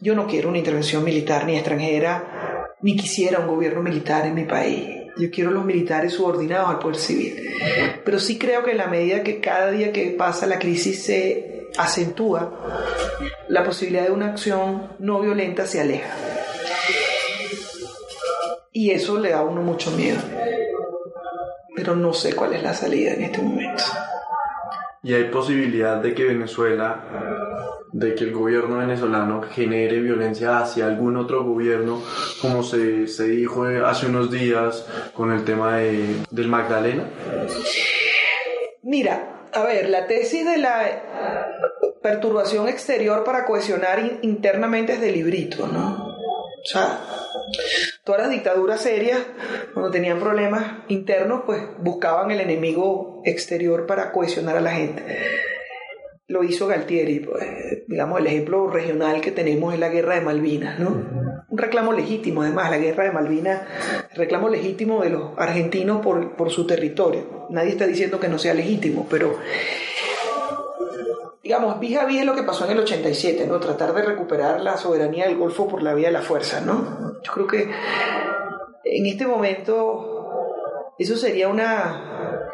Yo 0.00 0.14
no 0.14 0.26
quiero 0.26 0.48
una 0.48 0.58
intervención 0.58 1.04
militar 1.04 1.46
ni 1.46 1.56
extranjera, 1.56 2.74
ni 2.80 2.96
quisiera 2.96 3.40
un 3.40 3.46
gobierno 3.46 3.82
militar 3.82 4.26
en 4.26 4.34
mi 4.34 4.44
país. 4.44 5.02
Yo 5.16 5.30
quiero 5.30 5.50
los 5.50 5.64
militares 5.64 6.14
subordinados 6.14 6.70
al 6.70 6.78
poder 6.78 6.96
civil. 6.96 7.36
Pero 8.04 8.18
sí 8.18 8.38
creo 8.38 8.64
que 8.64 8.72
en 8.72 8.78
la 8.78 8.86
medida 8.86 9.22
que 9.22 9.40
cada 9.40 9.70
día 9.70 9.92
que 9.92 10.10
pasa 10.10 10.46
la 10.46 10.58
crisis 10.58 11.04
se 11.04 11.68
acentúa, 11.76 12.58
la 13.48 13.62
posibilidad 13.62 14.04
de 14.04 14.10
una 14.10 14.28
acción 14.28 14.92
no 14.98 15.20
violenta 15.20 15.66
se 15.66 15.80
aleja. 15.80 16.14
Y 18.72 18.90
eso 18.90 19.18
le 19.18 19.30
da 19.30 19.40
a 19.40 19.44
uno 19.44 19.60
mucho 19.60 19.90
miedo 19.90 20.18
pero 21.74 21.96
no 21.96 22.12
sé 22.12 22.34
cuál 22.34 22.54
es 22.54 22.62
la 22.62 22.74
salida 22.74 23.12
en 23.14 23.22
este 23.22 23.42
momento. 23.42 23.82
Y 25.02 25.14
hay 25.14 25.24
posibilidad 25.24 26.00
de 26.00 26.14
que 26.14 26.24
Venezuela 26.24 27.04
de 27.92 28.14
que 28.14 28.24
el 28.24 28.32
gobierno 28.32 28.78
venezolano 28.78 29.42
genere 29.42 30.00
violencia 30.00 30.58
hacia 30.58 30.86
algún 30.86 31.16
otro 31.16 31.44
gobierno, 31.44 32.02
como 32.40 32.62
se, 32.62 33.06
se 33.06 33.24
dijo 33.24 33.64
hace 33.64 34.06
unos 34.06 34.30
días 34.30 34.86
con 35.14 35.30
el 35.30 35.44
tema 35.44 35.76
de, 35.76 36.16
del 36.30 36.48
Magdalena? 36.48 37.04
Mira, 38.82 39.48
a 39.52 39.62
ver, 39.62 39.90
la 39.90 40.06
tesis 40.06 40.44
de 40.44 40.56
la 40.56 41.02
perturbación 42.02 42.68
exterior 42.68 43.24
para 43.24 43.44
cohesionar 43.44 44.18
internamente 44.22 44.94
es 44.94 45.00
de 45.00 45.12
librito, 45.12 45.68
¿no? 45.68 46.08
O 46.08 46.64
sea, 46.64 47.00
todas 48.04 48.22
las 48.22 48.30
dictaduras 48.30 48.80
serias, 48.80 49.20
cuando 49.74 49.90
tenían 49.90 50.20
problemas 50.20 50.84
internos, 50.88 51.42
pues 51.46 51.62
buscaban 51.78 52.30
el 52.30 52.40
enemigo 52.40 53.22
exterior 53.24 53.86
para 53.86 54.12
cohesionar 54.12 54.56
a 54.56 54.60
la 54.60 54.72
gente 54.72 55.02
lo 56.32 56.42
hizo 56.42 56.66
Galtieri. 56.66 57.20
Pues, 57.20 57.44
digamos, 57.86 58.18
el 58.20 58.26
ejemplo 58.26 58.68
regional 58.68 59.20
que 59.20 59.30
tenemos 59.30 59.74
es 59.74 59.80
la 59.80 59.90
guerra 59.90 60.14
de 60.14 60.22
Malvinas, 60.22 60.78
¿no? 60.80 60.88
Un 61.48 61.58
reclamo 61.58 61.92
legítimo, 61.92 62.42
además, 62.42 62.70
la 62.70 62.78
guerra 62.78 63.04
de 63.04 63.12
Malvinas, 63.12 63.60
reclamo 64.14 64.48
legítimo 64.48 65.02
de 65.02 65.10
los 65.10 65.38
argentinos 65.38 66.00
por, 66.00 66.34
por 66.34 66.50
su 66.50 66.66
territorio. 66.66 67.46
Nadie 67.50 67.70
está 67.70 67.86
diciendo 67.86 68.18
que 68.18 68.28
no 68.28 68.38
sea 68.38 68.54
legítimo, 68.54 69.06
pero 69.10 69.38
digamos, 71.52 71.78
vía 71.80 72.06
es 72.08 72.24
lo 72.24 72.34
que 72.34 72.44
pasó 72.44 72.64
en 72.64 72.70
el 72.70 72.78
87, 72.78 73.46
¿no? 73.46 73.60
Tratar 73.60 73.92
de 73.92 74.00
recuperar 74.00 74.62
la 74.62 74.78
soberanía 74.78 75.26
del 75.26 75.36
Golfo 75.36 75.68
por 75.68 75.82
la 75.82 75.92
vía 75.92 76.06
de 76.06 76.14
la 76.14 76.22
fuerza, 76.22 76.62
¿no? 76.62 77.20
Yo 77.22 77.30
creo 77.30 77.46
que 77.46 77.70
en 78.84 79.06
este 79.06 79.26
momento 79.26 80.94
eso 80.98 81.14
sería 81.14 81.48
una, 81.48 82.48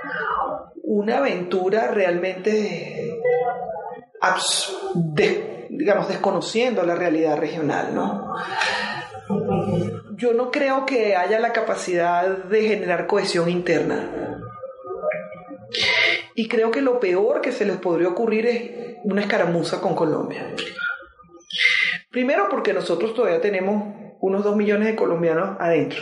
una 0.82 1.18
aventura 1.18 1.92
realmente 1.92 3.20
digamos, 5.70 6.08
desconociendo 6.08 6.82
la 6.82 6.96
realidad 6.96 7.38
regional, 7.38 7.94
¿no? 7.94 8.34
Yo 10.16 10.34
no 10.34 10.50
creo 10.50 10.86
que 10.86 11.14
haya 11.14 11.38
la 11.38 11.52
capacidad 11.52 12.26
de 12.26 12.62
generar 12.62 13.06
cohesión 13.06 13.48
interna. 13.48 14.42
Y 16.34 16.48
creo 16.48 16.72
que 16.72 16.82
lo 16.82 16.98
peor 16.98 17.40
que 17.40 17.52
se 17.52 17.64
les 17.64 17.76
podría 17.76 18.08
ocurrir 18.08 18.46
es 18.46 18.87
una 19.04 19.22
escaramuza 19.22 19.80
con 19.80 19.94
Colombia. 19.94 20.54
Primero 22.10 22.48
porque 22.50 22.72
nosotros 22.72 23.14
todavía 23.14 23.40
tenemos 23.40 23.94
unos 24.20 24.44
dos 24.44 24.56
millones 24.56 24.88
de 24.88 24.96
colombianos 24.96 25.56
adentro. 25.60 26.00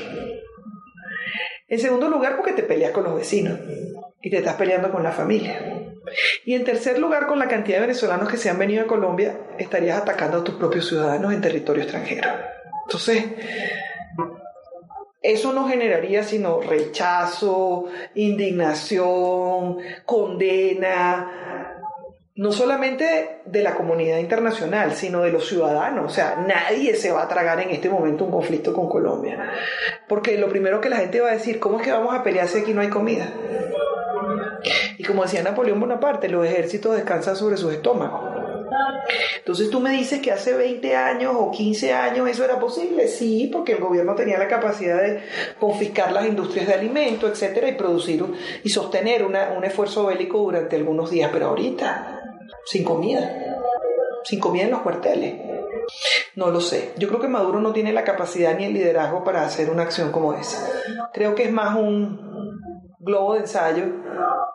En 1.68 1.78
segundo 1.80 2.08
lugar 2.08 2.36
porque 2.36 2.52
te 2.52 2.62
peleas 2.62 2.92
con 2.92 3.04
los 3.04 3.14
vecinos 3.14 3.58
y 4.22 4.30
te 4.30 4.38
estás 4.38 4.54
peleando 4.54 4.90
con 4.90 5.02
la 5.02 5.12
familia. 5.12 5.76
Y 6.44 6.54
en 6.54 6.64
tercer 6.64 6.98
lugar, 6.98 7.26
con 7.26 7.38
la 7.38 7.48
cantidad 7.48 7.78
de 7.78 7.86
venezolanos 7.86 8.28
que 8.28 8.36
se 8.36 8.48
han 8.48 8.58
venido 8.58 8.84
a 8.84 8.86
Colombia, 8.86 9.38
estarías 9.58 9.98
atacando 9.98 10.38
a 10.38 10.44
tus 10.44 10.54
propios 10.54 10.86
ciudadanos 10.88 11.32
en 11.32 11.40
territorio 11.40 11.82
extranjero. 11.82 12.28
Entonces, 12.84 13.24
eso 15.22 15.52
no 15.52 15.68
generaría 15.68 16.22
sino 16.22 16.60
rechazo, 16.60 17.86
indignación, 18.14 19.78
condena, 20.04 21.55
no 22.36 22.52
solamente 22.52 23.40
de 23.46 23.62
la 23.62 23.74
comunidad 23.74 24.18
internacional, 24.18 24.92
sino 24.92 25.22
de 25.22 25.32
los 25.32 25.48
ciudadanos. 25.48 26.12
O 26.12 26.14
sea, 26.14 26.44
nadie 26.46 26.94
se 26.94 27.10
va 27.10 27.22
a 27.22 27.28
tragar 27.28 27.60
en 27.60 27.70
este 27.70 27.88
momento 27.88 28.24
un 28.24 28.30
conflicto 28.30 28.74
con 28.74 28.88
Colombia. 28.88 29.52
Porque 30.06 30.36
lo 30.36 30.48
primero 30.48 30.80
que 30.80 30.90
la 30.90 30.98
gente 30.98 31.20
va 31.20 31.30
a 31.30 31.32
decir, 31.32 31.58
¿cómo 31.58 31.78
es 31.78 31.84
que 31.84 31.92
vamos 31.92 32.14
a 32.14 32.22
pelear 32.22 32.46
si 32.46 32.58
aquí 32.58 32.74
no 32.74 32.82
hay 32.82 32.90
comida? 32.90 33.32
Y 34.98 35.04
como 35.04 35.22
decía 35.22 35.42
Napoleón 35.42 35.80
Bonaparte, 35.80 36.28
los 36.28 36.46
ejércitos 36.46 36.94
descansan 36.94 37.36
sobre 37.36 37.56
sus 37.56 37.72
estómagos. 37.72 38.36
Entonces 39.38 39.70
tú 39.70 39.80
me 39.80 39.90
dices 39.90 40.20
que 40.20 40.32
hace 40.32 40.54
20 40.54 40.96
años 40.96 41.32
o 41.36 41.50
15 41.52 41.92
años 41.94 42.28
eso 42.28 42.44
era 42.44 42.58
posible. 42.58 43.08
Sí, 43.08 43.48
porque 43.50 43.72
el 43.72 43.78
gobierno 43.78 44.14
tenía 44.14 44.38
la 44.38 44.48
capacidad 44.48 45.00
de 45.00 45.20
confiscar 45.58 46.12
las 46.12 46.26
industrias 46.26 46.66
de 46.66 46.74
alimentos, 46.74 47.30
etcétera, 47.30 47.68
y 47.68 47.72
producir 47.72 48.24
y 48.62 48.68
sostener 48.68 49.24
un 49.24 49.64
esfuerzo 49.64 50.06
bélico 50.06 50.38
durante 50.38 50.76
algunos 50.76 51.10
días. 51.10 51.30
Pero 51.32 51.46
ahorita, 51.46 52.15
sin 52.64 52.84
comida, 52.84 53.56
sin 54.24 54.40
comida 54.40 54.64
en 54.64 54.70
los 54.70 54.80
cuarteles. 54.80 55.34
No 56.34 56.50
lo 56.50 56.60
sé. 56.60 56.92
Yo 56.98 57.08
creo 57.08 57.20
que 57.20 57.28
Maduro 57.28 57.60
no 57.60 57.72
tiene 57.72 57.92
la 57.92 58.04
capacidad 58.04 58.56
ni 58.56 58.64
el 58.64 58.74
liderazgo 58.74 59.24
para 59.24 59.42
hacer 59.42 59.70
una 59.70 59.84
acción 59.84 60.12
como 60.12 60.34
esa. 60.34 60.68
Creo 61.12 61.34
que 61.34 61.44
es 61.44 61.52
más 61.52 61.76
un 61.76 62.60
globo 62.98 63.34
de 63.34 63.40
ensayo 63.40 63.84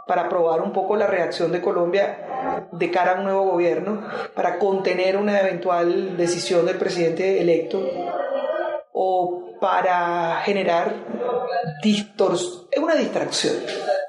para 0.07 0.27
probar 0.27 0.61
un 0.61 0.73
poco 0.73 0.95
la 0.95 1.07
reacción 1.07 1.51
de 1.51 1.61
Colombia 1.61 2.27
de 2.71 2.91
cara 2.91 3.13
a 3.13 3.15
un 3.15 3.23
nuevo 3.23 3.45
gobierno, 3.45 4.01
para 4.35 4.59
contener 4.59 5.15
una 5.15 5.39
eventual 5.39 6.17
decisión 6.17 6.65
del 6.65 6.77
presidente 6.77 7.41
electo 7.41 7.81
o 8.93 9.57
para 9.59 10.41
generar 10.43 11.20
distors 11.83 12.67
una 12.81 12.95
distracción 12.95 13.55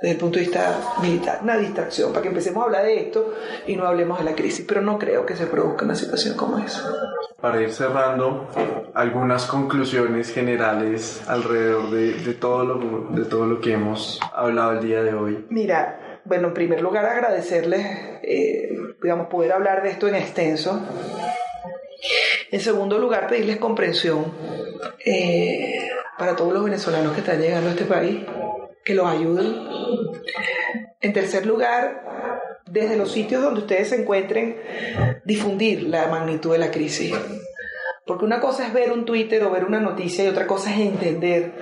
desde 0.01 0.15
el 0.15 0.19
punto 0.19 0.39
de 0.39 0.45
vista 0.45 0.95
militar, 1.01 1.41
una 1.43 1.57
distracción 1.57 2.11
para 2.11 2.23
que 2.23 2.29
empecemos 2.29 2.63
a 2.63 2.67
hablar 2.67 2.85
de 2.85 2.99
esto 3.01 3.35
y 3.67 3.77
no 3.77 3.87
hablemos 3.87 4.19
de 4.19 4.25
la 4.25 4.35
crisis, 4.35 4.65
pero 4.67 4.81
no 4.81 4.99
creo 4.99 5.25
que 5.25 5.37
se 5.37 5.47
produzca 5.47 5.85
una 5.85 5.95
situación 5.95 6.37
como 6.37 6.59
esa. 6.59 6.93
Para 7.41 7.61
ir 7.61 7.73
cerrando, 7.73 8.49
algunas 8.95 9.47
conclusiones 9.47 10.33
generales 10.33 11.23
alrededor 11.29 11.91
de, 11.91 12.15
de 12.15 12.35
todo, 12.35 12.65
lo, 12.65 13.09
de 13.11 13.25
todo 13.25 13.47
lo 13.47 13.61
que 13.61 13.75
hemos 13.75 14.21
hablado 14.33 14.73
el 14.73 14.81
día 14.81 15.03
de 15.03 15.15
hoy. 15.15 15.47
Mira, 15.51 16.21
bueno, 16.25 16.49
en 16.49 16.55
primer 16.55 16.83
lugar 16.83 17.05
agradecerles, 17.05 17.87
eh, 18.23 18.77
digamos, 19.03 19.29
poder 19.29 19.53
hablar 19.53 19.83
de 19.83 19.91
esto 19.91 20.09
en 20.09 20.17
extenso. 20.17 20.81
En 22.51 22.61
segundo 22.61 22.99
lugar, 22.99 23.29
pedirles 23.29 23.59
comprensión 23.59 24.27
eh, 25.05 25.91
para 26.23 26.37
todos 26.37 26.53
los 26.53 26.63
venezolanos 26.63 27.15
que 27.15 27.21
están 27.21 27.41
llegando 27.41 27.69
a 27.69 27.73
este 27.73 27.85
país, 27.85 28.21
que 28.85 28.95
los 28.95 29.09
ayuden. 29.09 29.57
En 31.01 31.13
tercer 31.13 31.47
lugar, 31.47 32.61
desde 32.71 32.97
los 32.97 33.11
sitios 33.11 33.43
donde 33.43 33.63
ustedes 33.63 33.89
se 33.89 34.01
encuentren, 34.01 34.57
difundir 35.25 35.83
la 35.83 36.07
magnitud 36.07 36.53
de 36.53 36.59
la 36.59 36.71
crisis. 36.71 37.13
Porque 38.07 38.25
una 38.25 38.39
cosa 38.39 38.69
es 38.69 38.73
ver 38.73 38.93
un 38.93 39.05
Twitter 39.05 39.43
o 39.43 39.51
ver 39.51 39.65
una 39.65 39.81
noticia 39.81 40.23
y 40.23 40.29
otra 40.29 40.47
cosa 40.47 40.71
es 40.71 40.79
entender 40.79 41.55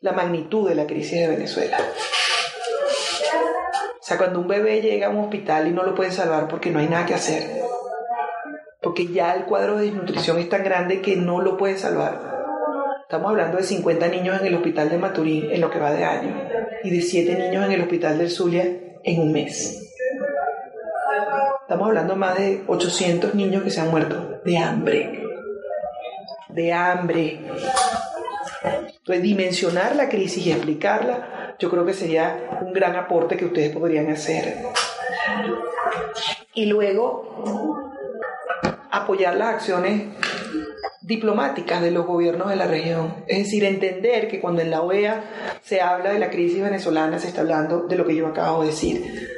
la 0.00 0.12
magnitud 0.12 0.68
de 0.68 0.76
la 0.76 0.86
crisis 0.86 1.18
de 1.18 1.26
Venezuela. 1.26 1.78
O 4.00 4.04
sea, 4.04 4.16
cuando 4.16 4.38
un 4.38 4.46
bebé 4.46 4.80
llega 4.80 5.08
a 5.08 5.10
un 5.10 5.24
hospital 5.24 5.66
y 5.66 5.72
no 5.72 5.82
lo 5.82 5.96
puede 5.96 6.12
salvar 6.12 6.46
porque 6.46 6.70
no 6.70 6.78
hay 6.78 6.86
nada 6.86 7.04
que 7.04 7.14
hacer, 7.14 7.64
porque 8.80 9.08
ya 9.08 9.34
el 9.34 9.42
cuadro 9.46 9.78
de 9.78 9.86
desnutrición 9.86 10.38
es 10.38 10.48
tan 10.48 10.62
grande 10.62 11.00
que 11.00 11.16
no 11.16 11.40
lo 11.40 11.56
puede 11.56 11.76
salvar. 11.76 12.31
Estamos 13.12 13.32
hablando 13.32 13.58
de 13.58 13.64
50 13.64 14.08
niños 14.08 14.40
en 14.40 14.46
el 14.46 14.54
hospital 14.54 14.88
de 14.88 14.96
Maturín 14.96 15.50
en 15.50 15.60
lo 15.60 15.70
que 15.70 15.78
va 15.78 15.92
de 15.92 16.02
año 16.02 16.34
y 16.82 16.88
de 16.88 17.02
7 17.02 17.36
niños 17.36 17.66
en 17.66 17.72
el 17.72 17.82
hospital 17.82 18.16
del 18.16 18.30
Zulia 18.30 18.64
en 19.04 19.20
un 19.20 19.32
mes. 19.32 19.92
Estamos 21.60 21.88
hablando 21.88 22.16
más 22.16 22.38
de 22.38 22.64
800 22.66 23.34
niños 23.34 23.64
que 23.64 23.68
se 23.68 23.82
han 23.82 23.90
muerto 23.90 24.40
de 24.42 24.56
hambre. 24.56 25.26
De 26.48 26.72
hambre. 26.72 27.40
Entonces, 28.96 29.22
dimensionar 29.22 29.94
la 29.94 30.08
crisis 30.08 30.46
y 30.46 30.52
explicarla, 30.52 31.54
yo 31.58 31.68
creo 31.68 31.84
que 31.84 31.92
sería 31.92 32.60
un 32.62 32.72
gran 32.72 32.96
aporte 32.96 33.36
que 33.36 33.44
ustedes 33.44 33.76
podrían 33.76 34.10
hacer. 34.10 34.56
Y 36.54 36.64
luego, 36.64 37.90
apoyar 38.90 39.36
las 39.36 39.56
acciones 39.56 40.04
diplomáticas 41.02 41.82
de 41.82 41.90
los 41.90 42.06
gobiernos 42.06 42.48
de 42.48 42.56
la 42.56 42.66
región. 42.66 43.14
Es 43.26 43.38
decir, 43.38 43.64
entender 43.64 44.28
que 44.28 44.40
cuando 44.40 44.62
en 44.62 44.70
la 44.70 44.82
OEA 44.82 45.58
se 45.62 45.80
habla 45.80 46.12
de 46.12 46.18
la 46.18 46.30
crisis 46.30 46.62
venezolana, 46.62 47.18
se 47.18 47.28
está 47.28 47.40
hablando 47.40 47.80
de 47.82 47.96
lo 47.96 48.06
que 48.06 48.14
yo 48.14 48.26
acabo 48.26 48.62
de 48.62 48.68
decir. 48.68 49.28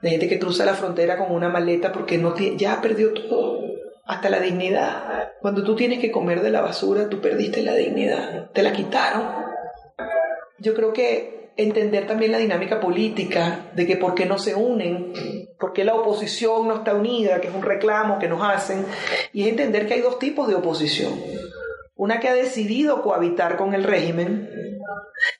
De 0.00 0.10
gente 0.10 0.28
que 0.28 0.38
cruza 0.38 0.64
la 0.64 0.74
frontera 0.74 1.16
con 1.16 1.32
una 1.32 1.48
maleta 1.48 1.92
porque 1.92 2.18
no 2.18 2.34
ya 2.36 2.80
perdió 2.80 3.12
todo, 3.12 3.60
hasta 4.04 4.30
la 4.30 4.40
dignidad. 4.40 5.32
Cuando 5.40 5.62
tú 5.62 5.74
tienes 5.76 5.98
que 5.98 6.10
comer 6.10 6.42
de 6.42 6.50
la 6.50 6.60
basura, 6.60 7.08
tú 7.08 7.20
perdiste 7.20 7.62
la 7.62 7.74
dignidad, 7.74 8.50
te 8.52 8.62
la 8.62 8.72
quitaron. 8.72 9.24
Yo 10.58 10.74
creo 10.74 10.92
que 10.92 11.50
entender 11.56 12.06
también 12.06 12.32
la 12.32 12.38
dinámica 12.38 12.80
política, 12.80 13.70
de 13.74 13.86
que 13.86 13.96
por 13.96 14.14
qué 14.14 14.26
no 14.26 14.38
se 14.38 14.54
unen, 14.54 15.12
por 15.58 15.72
qué 15.72 15.84
la 15.84 15.94
oposición 15.94 16.68
no 16.68 16.76
está 16.76 16.94
unida, 16.94 17.40
que 17.40 17.48
es 17.48 17.54
un 17.54 17.62
reclamo 17.62 18.18
que 18.18 18.28
nos 18.28 18.42
hacen, 18.42 18.84
y 19.32 19.42
es 19.42 19.48
entender 19.48 19.86
que 19.86 19.94
hay 19.94 20.00
dos 20.00 20.18
tipos 20.18 20.48
de 20.48 20.54
oposición. 20.54 21.14
Una 21.94 22.20
que 22.20 22.28
ha 22.28 22.34
decidido 22.34 23.02
cohabitar 23.02 23.56
con 23.56 23.74
el 23.74 23.84
régimen, 23.84 24.50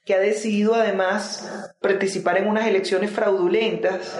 que 0.05 0.15
ha 0.15 0.19
decidido 0.19 0.75
además 0.75 1.73
participar 1.81 2.39
en 2.39 2.49
unas 2.49 2.67
elecciones 2.67 3.11
fraudulentas, 3.11 4.17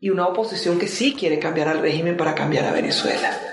y 0.00 0.08
una 0.08 0.26
oposición 0.26 0.78
que 0.78 0.88
sí 0.88 1.14
quiere 1.14 1.38
cambiar 1.38 1.68
al 1.68 1.80
régimen 1.80 2.16
para 2.16 2.34
cambiar 2.34 2.64
a 2.64 2.72
Venezuela. 2.72 3.49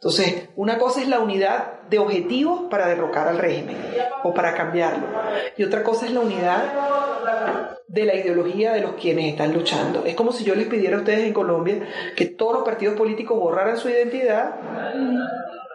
Entonces, 0.00 0.48
una 0.54 0.78
cosa 0.78 1.02
es 1.02 1.08
la 1.08 1.18
unidad 1.18 1.80
de 1.90 1.98
objetivos 1.98 2.62
para 2.70 2.86
derrocar 2.86 3.26
al 3.26 3.38
régimen 3.38 3.76
o 4.22 4.32
para 4.32 4.54
cambiarlo. 4.54 5.06
Y 5.56 5.64
otra 5.64 5.82
cosa 5.82 6.06
es 6.06 6.12
la 6.12 6.20
unidad 6.20 6.62
de 7.88 8.04
la 8.04 8.14
ideología 8.14 8.72
de 8.72 8.80
los 8.80 8.92
quienes 8.92 9.26
están 9.26 9.52
luchando. 9.52 10.04
Es 10.04 10.14
como 10.14 10.30
si 10.30 10.44
yo 10.44 10.54
les 10.54 10.68
pidiera 10.68 10.96
a 10.96 11.00
ustedes 11.00 11.24
en 11.24 11.32
Colombia 11.32 11.88
que 12.14 12.26
todos 12.26 12.54
los 12.54 12.62
partidos 12.62 12.94
políticos 12.94 13.40
borraran 13.40 13.76
su 13.76 13.88
identidad 13.88 14.54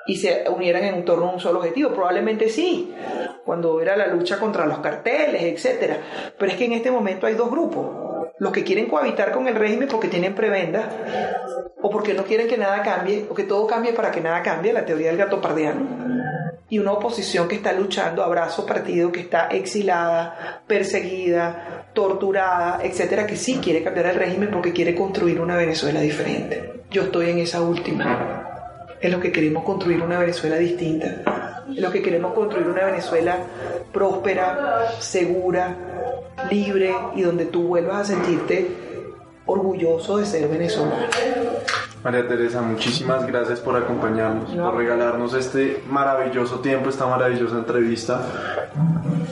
y 0.06 0.16
se 0.16 0.46
unieran 0.50 0.86
en 0.86 1.04
torno 1.04 1.30
a 1.30 1.34
un 1.34 1.42
solo 1.42 1.60
objetivo. 1.60 1.90
Probablemente 1.90 2.48
sí, 2.48 2.94
cuando 3.44 3.82
era 3.82 3.98
la 3.98 4.08
lucha 4.08 4.40
contra 4.40 4.66
los 4.66 4.80
carteles, 4.80 5.44
etcétera. 5.44 5.98
Pero 6.38 6.50
es 6.50 6.58
que 6.58 6.66
en 6.66 6.74
este 6.74 6.92
momento 6.92 7.28
hay 7.28 7.34
dos 7.34 7.52
grupos. 7.52 8.03
Los 8.40 8.52
que 8.52 8.64
quieren 8.64 8.88
cohabitar 8.88 9.32
con 9.32 9.48
el 9.48 9.56
régimen 9.56 9.88
porque 9.88 10.08
tienen 10.08 10.34
prebenda, 10.36 10.90
o 11.82 11.90
porque 11.90 12.14
no 12.14 12.24
quieren 12.24 12.48
que 12.48 12.58
nada 12.58 12.82
cambie, 12.82 13.26
o 13.30 13.34
que 13.34 13.44
todo 13.44 13.68
cambie 13.68 13.94
para 13.94 14.12
que 14.12 14.22
nada 14.22 14.42
cambie, 14.42 14.74
la 14.74 14.86
teoría 14.86 15.08
del 15.08 15.18
gato 15.18 15.40
pardiano. 15.40 16.04
Y 16.70 16.80
una 16.80 16.94
oposición 16.94 17.48
que 17.48 17.56
está 17.56 17.72
luchando, 17.74 18.24
abrazo 18.24 18.66
partido, 18.66 19.12
que 19.12 19.20
está 19.20 19.48
exilada, 19.48 20.64
perseguida, 20.66 21.88
torturada, 21.94 22.80
etcétera, 22.84 23.28
que 23.28 23.36
sí 23.36 23.60
quiere 23.62 23.84
cambiar 23.84 24.08
el 24.08 24.16
régimen 24.16 24.50
porque 24.52 24.74
quiere 24.74 24.96
construir 24.96 25.40
una 25.40 25.56
Venezuela 25.56 26.00
diferente. 26.00 26.84
Yo 26.90 27.04
estoy 27.04 27.30
en 27.30 27.40
esa 27.40 27.62
última 27.62 28.44
es 29.04 29.12
lo 29.12 29.20
que 29.20 29.34
queremos 29.34 29.66
construir 29.66 30.02
una 30.02 30.18
Venezuela 30.18 30.56
distinta, 30.56 31.66
es 31.70 31.82
lo 31.82 31.92
que 31.92 32.02
queremos 32.02 32.34
construir 32.34 32.68
una 32.68 32.86
Venezuela 32.86 33.38
próspera, 33.92 34.94
segura, 35.00 35.76
libre 36.50 36.96
y 37.16 37.22
donde 37.22 37.46
tú 37.46 37.64
vuelvas 37.64 38.10
a 38.10 38.14
sentirte 38.14 38.72
orgulloso 39.46 40.18
de 40.18 40.26
ser 40.26 40.48
venezolano. 40.48 41.08
María 42.04 42.28
Teresa, 42.28 42.62
muchísimas 42.62 43.26
gracias 43.26 43.62
por 43.62 43.78
acompañarnos, 43.78 44.52
por 44.52 44.76
regalarnos 44.76 45.34
este 45.36 45.82
maravilloso 45.88 46.60
tiempo, 46.60 46.90
esta 46.90 47.06
maravillosa 47.08 47.58
entrevista. 47.58 48.22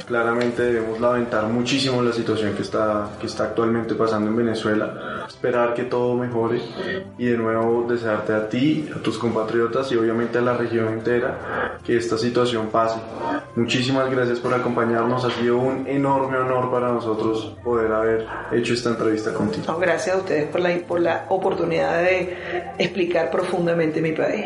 Claramente 0.07 0.63
debemos 0.63 0.99
lamentar 1.01 1.47
muchísimo 1.47 2.01
la 2.01 2.13
situación 2.13 2.53
que 2.53 2.61
está, 2.61 3.09
que 3.19 3.27
está 3.27 3.45
actualmente 3.45 3.93
pasando 3.95 4.29
en 4.29 4.37
Venezuela, 4.37 5.25
esperar 5.27 5.73
que 5.73 5.83
todo 5.83 6.15
mejore 6.15 6.61
y 7.17 7.25
de 7.25 7.37
nuevo 7.37 7.85
desearte 7.89 8.33
a 8.33 8.47
ti, 8.47 8.89
a 8.95 8.99
tus 8.99 9.17
compatriotas 9.17 9.91
y 9.91 9.97
obviamente 9.97 10.37
a 10.37 10.41
la 10.41 10.55
región 10.55 10.93
entera 10.93 11.79
que 11.83 11.97
esta 11.97 12.17
situación 12.17 12.67
pase. 12.67 12.99
Muchísimas 13.55 14.09
gracias 14.09 14.39
por 14.39 14.53
acompañarnos, 14.53 15.25
ha 15.25 15.31
sido 15.31 15.57
un 15.57 15.85
enorme 15.87 16.37
honor 16.37 16.71
para 16.71 16.89
nosotros 16.89 17.53
poder 17.63 17.91
haber 17.91 18.25
hecho 18.53 18.73
esta 18.73 18.91
entrevista 18.91 19.33
contigo. 19.33 19.77
gracias 19.77 20.15
a 20.15 20.19
ustedes 20.19 20.49
por 20.49 20.61
la, 20.61 20.77
por 20.87 21.01
la 21.01 21.25
oportunidad 21.27 22.01
de 22.01 22.60
explicar 22.77 23.31
profundamente 23.31 24.01
mi 24.01 24.11
país. 24.11 24.45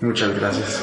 Muchas 0.00 0.38
gracias. 0.38 0.82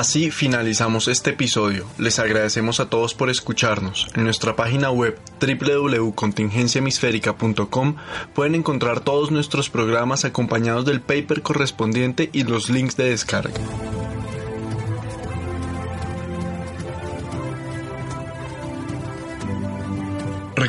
Así 0.00 0.30
finalizamos 0.30 1.08
este 1.08 1.30
episodio. 1.30 1.84
Les 1.98 2.18
agradecemos 2.18 2.80
a 2.80 2.88
todos 2.88 3.12
por 3.12 3.28
escucharnos. 3.28 4.08
En 4.14 4.24
nuestra 4.24 4.56
página 4.56 4.90
web 4.90 5.18
www.contingenciahemisférica.com 5.40 7.96
pueden 8.34 8.54
encontrar 8.54 9.00
todos 9.00 9.30
nuestros 9.30 9.68
programas 9.68 10.24
acompañados 10.24 10.86
del 10.86 11.02
paper 11.02 11.42
correspondiente 11.42 12.30
y 12.32 12.44
los 12.44 12.70
links 12.70 12.96
de 12.96 13.10
descarga. 13.10 13.60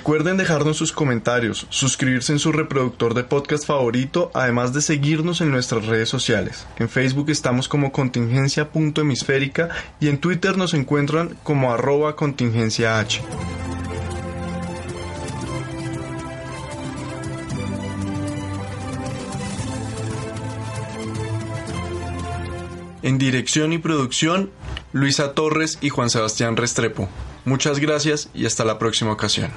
Recuerden 0.02 0.36
dejarnos 0.36 0.78
sus 0.78 0.92
comentarios, 0.92 1.68
suscribirse 1.70 2.34
en 2.34 2.40
su 2.40 2.52
reproductor 2.52 3.14
de 3.14 3.24
podcast 3.24 3.68
favorito, 3.68 4.32
además 4.34 4.74
de 4.74 4.82
seguirnos 4.82 5.42
en 5.42 5.52
nuestras 5.52 5.86
redes 5.86 6.10
sociales. 6.10 6.66
En 6.80 6.90
Facebook 6.90 7.30
estamos 7.30 7.68
como 7.68 7.92
contingencia.hemisférica 7.92 9.70
y 10.00 10.08
en 10.08 10.18
Twitter 10.18 10.58
nos 10.58 10.74
encuentran 10.74 11.38
como 11.44 11.72
arroba 11.72 12.16
contingencia 12.16 12.98
H. 12.98 13.22
En 23.04 23.20
dirección 23.20 23.72
y 23.72 23.78
producción, 23.78 24.50
Luisa 24.94 25.34
Torres 25.36 25.78
y 25.80 25.90
Juan 25.90 26.10
Sebastián 26.10 26.58
Restrepo. 26.58 27.08
Muchas 27.46 27.78
gracias 27.78 28.30
y 28.34 28.48
hasta 28.48 28.66
la 28.66 28.80
próxima 28.80 29.12
ocasión. 29.12 29.52